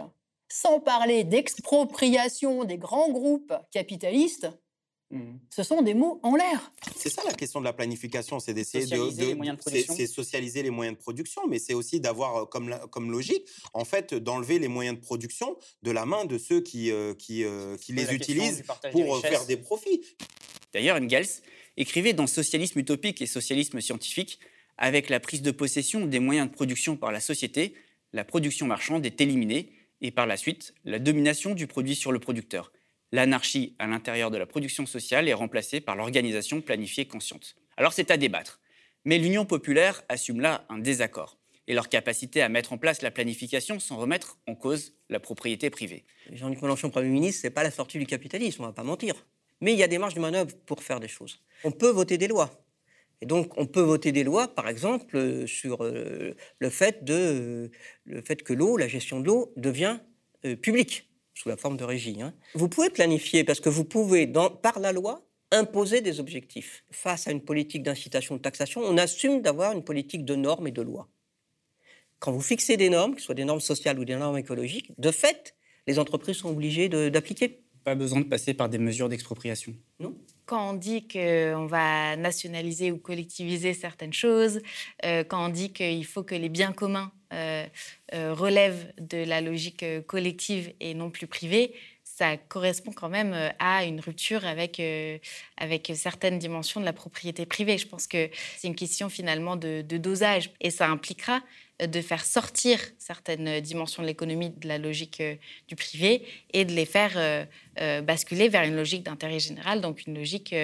sans 0.53 0.81
parler 0.81 1.25
d'expropriation 1.25 2.65
des 2.65 2.79
grands 2.79 3.11
groupes 3.11 3.55
capitalistes, 3.73 4.49
ce 5.51 5.65
sont 5.65 5.83
des 5.83 5.95
mots 5.95 6.21
en 6.23 6.37
l'air. 6.37 6.73
C'est 6.95 7.09
ça 7.09 7.23
la 7.27 7.33
question 7.33 7.59
de 7.59 7.65
la 7.65 7.73
planification, 7.73 8.39
c'est 8.39 8.55
d'essayer 8.55 8.85
de, 8.85 8.91
Socialiser 8.91 9.23
de- 9.23 9.29
les 9.29 9.35
moyens 9.35 9.57
de 9.57 9.63
production. 9.63 9.95
C'est 9.97 10.07
socialiser 10.07 10.63
les 10.63 10.71
moyens 10.71 10.97
de 10.97 11.03
production, 11.03 11.43
mais 11.49 11.59
c'est 11.59 11.75
aussi 11.75 11.99
d'avoir 11.99 12.37
euh, 12.37 12.45
comme, 12.45 12.73
comme 12.91 13.11
logique, 13.11 13.45
en 13.75 13.85
fait, 13.85 14.15
d'enlever 14.15 14.61
les 14.61 14.69
moyens 14.69 14.97
de 14.97 15.03
production 15.03 15.57
de 15.83 15.91
la 15.91 16.07
main 16.07 16.27
de 16.27 16.39
ceux 16.39 16.61
qui, 16.61 16.93
euh, 16.93 17.15
qui, 17.15 17.43
euh, 17.43 17.77
qui 17.77 17.93
les 17.93 18.13
utilisent 18.15 18.63
des 18.85 18.91
pour 18.91 19.21
faire 19.21 19.45
des 19.47 19.57
profits. 19.57 20.01
D'ailleurs, 20.73 20.97
Engels 20.97 21.27
écrivait 21.77 22.13
dans 22.13 22.29
Socialisme 22.29 22.79
utopique 22.79 23.21
et 23.21 23.27
Socialisme 23.27 23.81
scientifique 23.81 24.39
Avec 24.79 25.11
la 25.11 25.19
prise 25.19 25.43
de 25.43 25.51
possession 25.51 26.07
des 26.07 26.21
moyens 26.21 26.49
de 26.49 26.55
production 26.55 26.97
par 26.97 27.11
la 27.11 27.21
société, 27.21 27.75
la 28.13 28.25
production 28.25 28.67
marchande 28.67 29.05
est 29.05 29.21
éliminée 29.21 29.73
et 30.01 30.11
par 30.11 30.27
la 30.27 30.37
suite, 30.37 30.75
la 30.85 30.99
domination 30.99 31.55
du 31.55 31.67
produit 31.67 31.95
sur 31.95 32.13
le 32.13 32.19
producteur. 32.19 32.73
L'anarchie 33.13 33.75
à 33.79 33.87
l'intérieur 33.87 34.31
de 34.31 34.37
la 34.37 34.47
production 34.47 34.87
sociale 34.87 35.29
est 35.29 35.35
remplacée 35.35 35.81
par 35.81 35.97
l'organisation 35.97 36.61
planifiée 36.61 37.07
consciente. 37.07 37.57
Alors 37.77 37.93
c'est 37.93 38.11
à 38.11 38.17
débattre. 38.17 38.61
Mais 39.05 39.19
l'Union 39.19 39.47
populaire 39.47 40.03
assume 40.09 40.41
là 40.41 40.65
un 40.69 40.79
désaccord 40.79 41.39
et 41.67 41.75
leur 41.75 41.89
capacité 41.89 42.43
à 42.43 42.49
mettre 42.49 42.73
en 42.73 42.79
place 42.79 43.03
la 43.03 43.11
planification 43.11 43.79
sans 43.81 43.97
remettre 43.97 44.39
en 44.47 44.55
cause 44.55 44.93
la 45.09 45.21
propriété 45.21 45.71
privée. 45.71 46.05
Jean-Luc 46.33 46.61
Mélenchon, 46.63 46.91
Premier 46.91 47.09
ministre, 47.09 47.43
c'est 47.43 47.51
pas 47.51 47.63
la 47.63 47.71
sortie 47.71 47.99
du 47.99 48.07
capitalisme, 48.07 48.63
on 48.63 48.67
va 48.67 48.73
pas 48.73 48.83
mentir. 48.83 49.15
Mais 49.61 49.73
il 49.73 49.79
y 49.79 49.83
a 49.83 49.89
des 49.89 49.99
marges 49.99 50.15
de 50.15 50.21
manœuvre 50.21 50.55
pour 50.67 50.83
faire 50.83 51.01
des 51.01 51.09
choses. 51.09 51.41
On 51.65 51.71
peut 51.71 51.91
voter 51.91 52.19
des 52.19 52.29
lois. 52.29 52.51
Et 53.23 53.27
donc, 53.27 53.53
on 53.59 53.67
peut 53.67 53.83
voter 53.83 54.13
des 54.13 54.25
lois, 54.25 54.49
par 54.49 54.69
exemple, 54.69 55.17
euh, 55.17 55.47
sur 55.47 55.85
euh, 55.85 56.35
le, 56.59 56.71
fait 56.71 57.05
de, 57.05 57.13
euh, 57.15 57.69
le 58.05 58.23
fait 58.23 58.43
que 58.43 58.53
l'eau, 58.55 58.77
la 58.77 58.89
gestion 58.89 59.21
de 59.21 59.27
l'eau, 59.27 59.53
devient 59.57 59.99
euh, 60.47 60.57
publique, 60.57 61.11
sous 61.35 61.49
la 61.51 61.57
forme 61.59 61.77
de 61.77 61.85
régie. 61.85 62.21
hein. 62.23 62.33
Vous 62.55 62.69
pouvez 62.69 62.89
planifier, 62.91 63.45
parce 63.45 63.61
que 63.61 63.69
vous 63.69 63.85
pouvez, 63.85 64.27
dans- 64.27 64.51
par 64.51 64.81
la 64.81 64.93
loi, 64.93 65.27
imposer 65.53 66.01
des 66.01 66.19
objectifs. 66.21 66.85
Face 66.91 67.27
à 67.27 67.33
une 67.33 67.43
politique 67.43 67.83
d'incitation 67.83 68.37
de 68.37 68.41
taxation, 68.41 68.81
on 68.83 68.97
assume 68.97 69.43
d'avoir 69.43 69.73
une 69.73 69.85
politique 69.85 70.25
de 70.25 70.35
normes 70.37 70.69
et 70.69 70.73
de 70.73 70.81
lois. 70.81 71.09
Quand 72.21 72.33
vous 72.33 72.41
fixez 72.41 72.77
des 72.77 72.89
normes, 72.91 73.15
que 73.15 73.21
ce 73.21 73.27
soit 73.27 73.35
des 73.35 73.45
normes 73.45 73.61
sociales 73.61 73.99
ou 73.99 74.05
des 74.05 74.17
normes 74.17 74.39
écologiques, 74.39 74.93
de 74.99 75.11
fait, 75.11 75.57
les 75.87 75.99
entreprises 75.99 76.37
sont 76.37 76.51
obligées 76.51 76.89
d'appliquer. 76.89 77.63
Pas 77.85 77.95
besoin 77.95 78.21
de 78.21 78.27
passer 78.27 78.53
par 78.55 78.69
des 78.69 78.79
mesures 78.79 79.09
d'expropriation. 79.09 79.75
Quand 80.51 80.71
on 80.71 80.73
dit 80.73 81.07
qu'on 81.07 81.67
va 81.67 82.17
nationaliser 82.17 82.91
ou 82.91 82.99
collectiviser 82.99 83.73
certaines 83.73 84.13
choses, 84.13 84.61
euh, 85.05 85.23
quand 85.23 85.47
on 85.47 85.49
dit 85.49 85.73
qu'il 85.73 86.05
faut 86.05 86.25
que 86.25 86.35
les 86.35 86.49
biens 86.49 86.73
communs 86.73 87.13
euh, 87.33 87.65
euh, 88.15 88.35
relèvent 88.35 88.93
de 88.99 89.19
la 89.19 89.43
logique 89.43 89.85
collective 90.09 90.73
et 90.81 90.95
non 90.95 91.09
plus 91.09 91.29
privée, 91.29 91.73
ça 92.21 92.37
correspond 92.37 92.93
quand 92.93 93.09
même 93.09 93.33
euh, 93.33 93.49
à 93.59 93.85
une 93.87 93.99
rupture 93.99 94.45
avec, 94.45 94.79
euh, 94.79 95.17
avec 95.57 95.91
certaines 95.95 96.39
dimensions 96.39 96.79
de 96.79 96.85
la 96.85 96.93
propriété 96.93 97.47
privée. 97.47 97.79
Je 97.79 97.87
pense 97.87 98.07
que 98.07 98.29
c'est 98.59 98.69
une 98.69 98.75
question 98.75 99.09
finalement 99.09 99.57
de, 99.57 99.81
dosage 99.81 100.51
et 100.61 100.69
ça 100.71 100.87
impliquera 100.91 101.41
euh, 101.81 101.87
de 101.87 102.03
faire 102.03 102.23
sortir 102.23 102.79
certaines 102.99 103.61
dimensions 103.61 104.03
de 104.03 104.09
l'économie 104.09 104.51
de 104.51 104.69
la 104.69 104.77
logique 104.77 105.23
du 105.67 105.77
privé 105.77 106.23
et 106.53 106.67
de 106.67 106.73
les 106.73 106.85
faire 106.85 107.47
basculer 108.03 108.51
vers 108.51 108.65
une 108.65 108.77
logique 108.77 109.03
d'intérêt 109.03 109.39
général, 109.39 109.81
donc 109.81 110.07
une 110.07 110.15
logique 110.15 110.55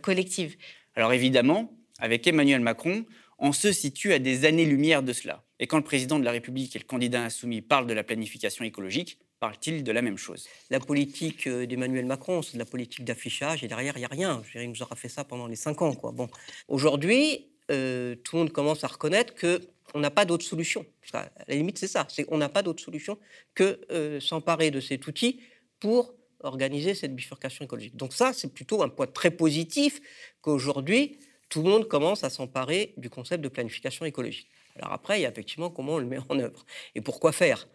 collective. 0.00 0.56
Alors 0.96 1.12
évidemment, 1.12 1.70
avec 1.98 2.26
Emmanuel 2.26 2.60
Macron, 2.60 3.04
on 3.38 3.52
se 3.52 3.72
situe 3.72 4.14
à 4.14 4.18
des 4.18 4.46
années-lumière 4.46 5.02
de 5.02 5.12
cela. 5.12 5.44
Et 5.60 5.66
quand 5.66 5.76
le 5.76 5.84
président 5.84 6.18
de 6.18 6.24
la 6.24 6.30
République 6.30 6.74
et 6.74 6.78
le 6.78 6.86
candidat 6.86 7.22
insoumis 7.24 7.60
parlent 7.60 7.86
de 7.86 7.94
la 7.94 8.04
planification 8.04 8.64
écologique, 8.64 9.18
parlent-ils 9.40 9.84
de 9.84 9.92
la 9.92 10.02
même 10.02 10.18
chose? 10.18 10.48
La 10.70 10.80
politique 10.80 11.46
euh, 11.46 11.66
d'Emmanuel 11.66 12.06
Macron, 12.06 12.42
c'est 12.42 12.54
de 12.54 12.58
la 12.58 12.64
politique 12.64 13.04
d'affichage, 13.04 13.64
et 13.64 13.68
derrière, 13.68 13.96
il 13.96 14.00
n'y 14.00 14.04
a 14.04 14.08
rien. 14.08 14.42
Je 14.50 14.58
il 14.58 14.70
nous 14.70 14.82
aura 14.82 14.96
fait 14.96 15.08
ça 15.08 15.24
pendant 15.24 15.46
les 15.46 15.56
cinq 15.56 15.82
ans. 15.82 15.94
Quoi. 15.94 16.12
Bon. 16.12 16.28
Aujourd'hui, 16.68 17.48
euh, 17.70 18.14
tout 18.24 18.36
le 18.36 18.42
monde 18.42 18.52
commence 18.52 18.84
à 18.84 18.88
reconnaître 18.88 19.34
qu'on 19.34 20.00
n'a 20.00 20.10
pas 20.10 20.24
d'autre 20.24 20.44
solution. 20.44 20.84
À 21.12 21.28
la 21.46 21.54
limite, 21.54 21.78
c'est 21.78 21.88
ça. 21.88 22.06
C'est 22.08 22.24
qu'on 22.24 22.38
n'a 22.38 22.48
pas 22.48 22.62
d'autre 22.62 22.82
solution 22.82 23.18
que 23.54 23.80
euh, 23.90 24.20
s'emparer 24.20 24.70
de 24.70 24.80
cet 24.80 25.06
outil 25.06 25.40
pour 25.80 26.14
organiser 26.40 26.94
cette 26.94 27.14
bifurcation 27.14 27.64
écologique. 27.64 27.96
Donc 27.96 28.12
ça, 28.12 28.32
c'est 28.32 28.52
plutôt 28.52 28.82
un 28.82 28.88
point 28.88 29.06
très 29.06 29.30
positif 29.30 30.00
qu'aujourd'hui, 30.40 31.18
tout 31.48 31.62
le 31.62 31.70
monde 31.70 31.88
commence 31.88 32.24
à 32.24 32.30
s'emparer 32.30 32.94
du 32.96 33.10
concept 33.10 33.42
de 33.42 33.48
planification 33.48 34.04
écologique. 34.04 34.48
Alors 34.76 34.92
après, 34.92 35.18
il 35.18 35.22
y 35.22 35.26
a 35.26 35.30
effectivement 35.30 35.70
comment 35.70 35.94
on 35.94 35.98
le 35.98 36.06
met 36.06 36.18
en 36.28 36.38
œuvre 36.38 36.64
et 36.94 37.00
pourquoi 37.00 37.32
faire. 37.32 37.66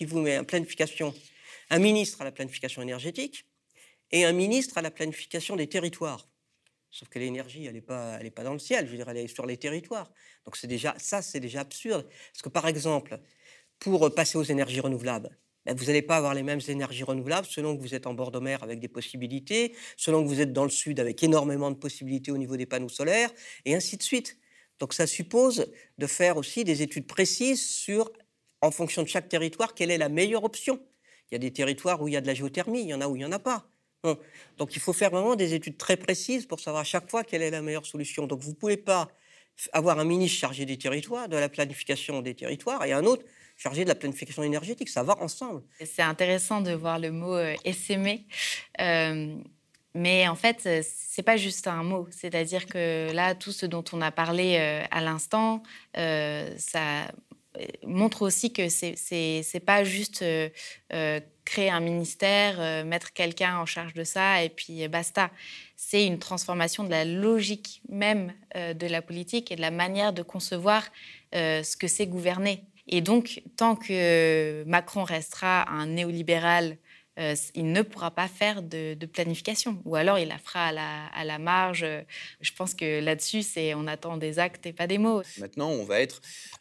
Qui 0.00 0.06
vous 0.06 0.20
met 0.20 0.38
en 0.38 0.44
planification, 0.44 1.14
un 1.68 1.78
ministre 1.78 2.22
à 2.22 2.24
la 2.24 2.32
planification 2.32 2.80
énergétique 2.80 3.44
et 4.10 4.24
un 4.24 4.32
ministre 4.32 4.78
à 4.78 4.80
la 4.80 4.90
planification 4.90 5.56
des 5.56 5.66
territoires. 5.66 6.26
Sauf 6.90 7.10
que 7.10 7.18
l'énergie, 7.18 7.66
elle 7.66 7.74
n'est 7.74 7.82
pas, 7.82 8.18
pas 8.34 8.42
dans 8.42 8.54
le 8.54 8.58
ciel, 8.58 8.86
je 8.86 8.92
veux 8.92 8.96
dire, 8.96 9.10
elle 9.10 9.18
est 9.18 9.28
sur 9.28 9.44
les 9.44 9.58
territoires. 9.58 10.10
Donc 10.46 10.56
c'est 10.56 10.68
déjà, 10.68 10.94
ça, 10.96 11.20
c'est 11.20 11.38
déjà 11.38 11.60
absurde. 11.60 12.08
Parce 12.32 12.40
que 12.40 12.48
par 12.48 12.66
exemple, 12.66 13.20
pour 13.78 14.14
passer 14.14 14.38
aux 14.38 14.42
énergies 14.42 14.80
renouvelables, 14.80 15.36
ben, 15.66 15.76
vous 15.76 15.84
n'allez 15.84 16.00
pas 16.00 16.16
avoir 16.16 16.32
les 16.32 16.44
mêmes 16.44 16.62
énergies 16.66 17.04
renouvelables 17.04 17.46
selon 17.46 17.76
que 17.76 17.82
vous 17.82 17.94
êtes 17.94 18.06
en 18.06 18.14
bord 18.14 18.30
de 18.30 18.38
mer 18.38 18.62
avec 18.62 18.80
des 18.80 18.88
possibilités, 18.88 19.76
selon 19.98 20.22
que 20.22 20.28
vous 20.28 20.40
êtes 20.40 20.54
dans 20.54 20.64
le 20.64 20.70
sud 20.70 20.98
avec 20.98 21.22
énormément 21.22 21.70
de 21.70 21.76
possibilités 21.76 22.32
au 22.32 22.38
niveau 22.38 22.56
des 22.56 22.64
panneaux 22.64 22.88
solaires, 22.88 23.30
et 23.66 23.74
ainsi 23.74 23.98
de 23.98 24.02
suite. 24.02 24.38
Donc 24.78 24.94
ça 24.94 25.06
suppose 25.06 25.70
de 25.98 26.06
faire 26.06 26.38
aussi 26.38 26.64
des 26.64 26.80
études 26.80 27.06
précises 27.06 27.62
sur, 27.62 28.10
en 28.60 28.70
fonction 28.70 29.02
de 29.02 29.08
chaque 29.08 29.28
territoire, 29.28 29.74
quelle 29.74 29.90
est 29.90 29.98
la 29.98 30.08
meilleure 30.08 30.44
option. 30.44 30.80
Il 31.30 31.34
y 31.34 31.36
a 31.36 31.38
des 31.38 31.52
territoires 31.52 32.02
où 32.02 32.08
il 32.08 32.14
y 32.14 32.16
a 32.16 32.20
de 32.20 32.26
la 32.26 32.34
géothermie, 32.34 32.82
il 32.82 32.88
y 32.88 32.94
en 32.94 33.00
a 33.00 33.08
où 33.08 33.16
il 33.16 33.20
n'y 33.20 33.24
en 33.24 33.32
a 33.32 33.38
pas. 33.38 33.66
Donc 34.56 34.74
il 34.76 34.80
faut 34.80 34.92
faire 34.92 35.10
vraiment 35.10 35.36
des 35.36 35.54
études 35.54 35.76
très 35.76 35.96
précises 35.96 36.46
pour 36.46 36.60
savoir 36.60 36.80
à 36.80 36.84
chaque 36.84 37.10
fois 37.10 37.22
quelle 37.22 37.42
est 37.42 37.50
la 37.50 37.62
meilleure 37.62 37.86
solution. 37.86 38.26
Donc 38.26 38.40
vous 38.40 38.50
ne 38.50 38.56
pouvez 38.56 38.76
pas 38.76 39.08
avoir 39.72 39.98
un 39.98 40.04
ministre 40.04 40.38
chargé 40.38 40.64
des 40.64 40.78
territoires, 40.78 41.28
de 41.28 41.36
la 41.36 41.48
planification 41.48 42.22
des 42.22 42.34
territoires, 42.34 42.84
et 42.84 42.92
un 42.92 43.04
autre 43.04 43.24
chargé 43.56 43.84
de 43.84 43.88
la 43.88 43.94
planification 43.94 44.42
énergétique. 44.42 44.88
Ça 44.88 45.02
va 45.02 45.18
ensemble. 45.20 45.62
C'est 45.84 46.02
intéressant 46.02 46.62
de 46.62 46.72
voir 46.72 46.98
le 46.98 47.10
mot 47.10 47.34
euh, 47.34 47.54
essaimer. 47.64 48.26
Euh, 48.80 49.36
mais 49.94 50.28
en 50.28 50.36
fait, 50.36 50.62
euh, 50.66 50.82
c'est 50.82 51.22
pas 51.22 51.36
juste 51.36 51.66
un 51.66 51.82
mot. 51.82 52.08
C'est-à-dire 52.10 52.66
que 52.66 53.12
là, 53.12 53.34
tout 53.34 53.52
ce 53.52 53.66
dont 53.66 53.84
on 53.92 54.00
a 54.00 54.10
parlé 54.10 54.56
euh, 54.58 54.84
à 54.90 55.00
l'instant, 55.02 55.62
ça 55.94 57.10
montre 57.84 58.22
aussi 58.22 58.52
que 58.52 58.68
c'est 58.68 58.94
c'est 58.96 59.60
pas 59.64 59.84
juste 59.84 60.22
euh, 60.22 60.48
euh, 60.92 61.20
créer 61.44 61.70
un 61.70 61.80
ministère, 61.80 62.60
euh, 62.60 62.84
mettre 62.84 63.12
quelqu'un 63.12 63.58
en 63.58 63.66
charge 63.66 63.94
de 63.94 64.04
ça 64.04 64.42
et 64.42 64.48
puis 64.48 64.84
euh, 64.84 64.88
basta. 64.88 65.30
C'est 65.76 66.06
une 66.06 66.18
transformation 66.18 66.84
de 66.84 66.90
la 66.90 67.04
logique 67.04 67.82
même 67.88 68.32
euh, 68.56 68.72
de 68.74 68.86
la 68.86 69.02
politique 69.02 69.50
et 69.50 69.56
de 69.56 69.60
la 69.60 69.72
manière 69.72 70.12
de 70.12 70.22
concevoir 70.22 70.84
euh, 71.34 71.62
ce 71.62 71.76
que 71.76 71.88
c'est 71.88 72.06
gouverner. 72.06 72.62
Et 72.86 73.00
donc, 73.00 73.42
tant 73.56 73.76
que 73.76 74.64
Macron 74.66 75.04
restera 75.04 75.68
un 75.70 75.86
néolibéral, 75.86 76.76
euh, 77.18 77.34
il 77.54 77.72
ne 77.72 77.82
pourra 77.82 78.10
pas 78.10 78.28
faire 78.28 78.62
de, 78.62 78.94
planification. 79.06 79.80
Ou 79.84 79.96
alors, 79.96 80.18
il 80.18 80.28
la 80.28 80.38
fera 80.38 80.68
à 80.68 81.24
la, 81.24 81.38
marge. 81.38 81.86
Je 82.40 82.52
pense 82.52 82.74
que 82.74 83.00
là-dessus, 83.00 83.44
on 83.74 83.86
attend 83.86 84.16
des 84.16 84.38
actes 84.38 84.66
et 84.66 84.72
pas 84.72 84.86
des 84.86 84.98
mots. 84.98 85.22
Maintenant, 85.38 85.70
on 85.70 85.84
va 85.84 86.00
être 86.00 86.20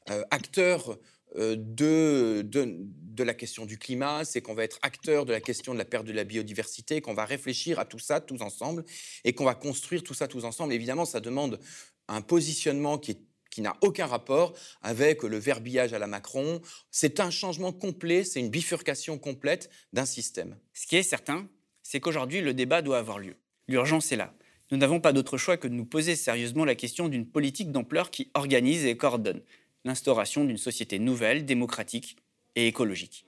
euh, 0.10 0.24
acteur 0.32 0.98
euh, 1.36 1.56
de, 1.58 2.42
de, 2.42 2.78
de 2.80 3.24
la 3.24 3.36
question 3.36 3.66
du 3.66 3.78
climat, 3.78 4.26
c'est 4.26 4.42
qu'on 4.42 4.56
va 4.56 4.64
être 4.64 4.80
acteur 4.82 5.26
de 5.26 5.32
la 5.32 5.42
question 5.42 5.74
de 5.74 5.78
la 5.78 5.86
perte 5.86 6.06
de 6.06 6.12
la 6.12 6.24
biodiversité, 6.24 7.02
qu'on 7.02 7.14
va 7.14 7.26
réfléchir 7.26 7.78
à 7.78 7.86
tout 7.86 8.00
ça 8.00 8.20
tous 8.20 8.42
ensemble 8.42 8.84
et 9.24 9.34
qu'on 9.34 9.46
va 9.46 9.54
construire 9.54 10.02
tout 10.02 10.16
ça 10.16 10.28
tous 10.28 10.44
ensemble. 10.44 10.74
Évidemment, 10.74 11.06
ça 11.06 11.20
demande 11.20 11.60
un 12.08 12.22
positionnement 12.22 12.98
qui 12.98 13.12
est 13.12 13.29
qui 13.50 13.62
n'a 13.62 13.76
aucun 13.82 14.06
rapport 14.06 14.54
avec 14.82 15.24
le 15.24 15.38
verbillage 15.38 15.94
à 15.94 16.00
la 16.00 16.08
Macron. 16.08 16.62
C'est 16.92 17.20
un 17.20 17.30
changement 17.30 17.72
complet, 17.72 18.24
c'est 18.24 18.40
une 18.40 18.50
bifurcation 18.50 19.18
complète 19.18 19.70
d'un 19.94 20.06
système. 20.06 20.56
Ce 20.74 20.88
qui 20.88 20.96
est 20.96 21.04
certain, 21.04 21.48
c'est 21.84 22.00
qu'aujourd'hui, 22.00 22.42
le 22.42 22.54
débat 22.54 22.82
doit 22.82 23.00
avoir 23.00 23.20
lieu. 23.20 23.36
L'urgence 23.68 24.12
est 24.12 24.16
là. 24.16 24.34
Nous 24.72 24.78
n'avons 24.78 25.00
pas 25.00 25.14
d'autre 25.14 25.38
choix 25.38 25.58
que 25.58 25.68
de 25.68 25.74
nous 25.74 25.86
poser 25.86 26.16
sérieusement 26.16 26.66
la 26.66 26.76
question 26.76 27.08
d'une 27.08 27.26
politique 27.26 27.72
d'ampleur 27.72 28.12
qui 28.12 28.30
organise 28.36 28.86
et 28.86 28.98
coordonne 28.98 29.42
l'instauration 29.86 30.44
d'une 30.44 30.58
société 30.58 31.00
nouvelle, 31.00 31.46
démocratique 31.46 32.18
et 32.56 32.68
écologique. 32.68 33.26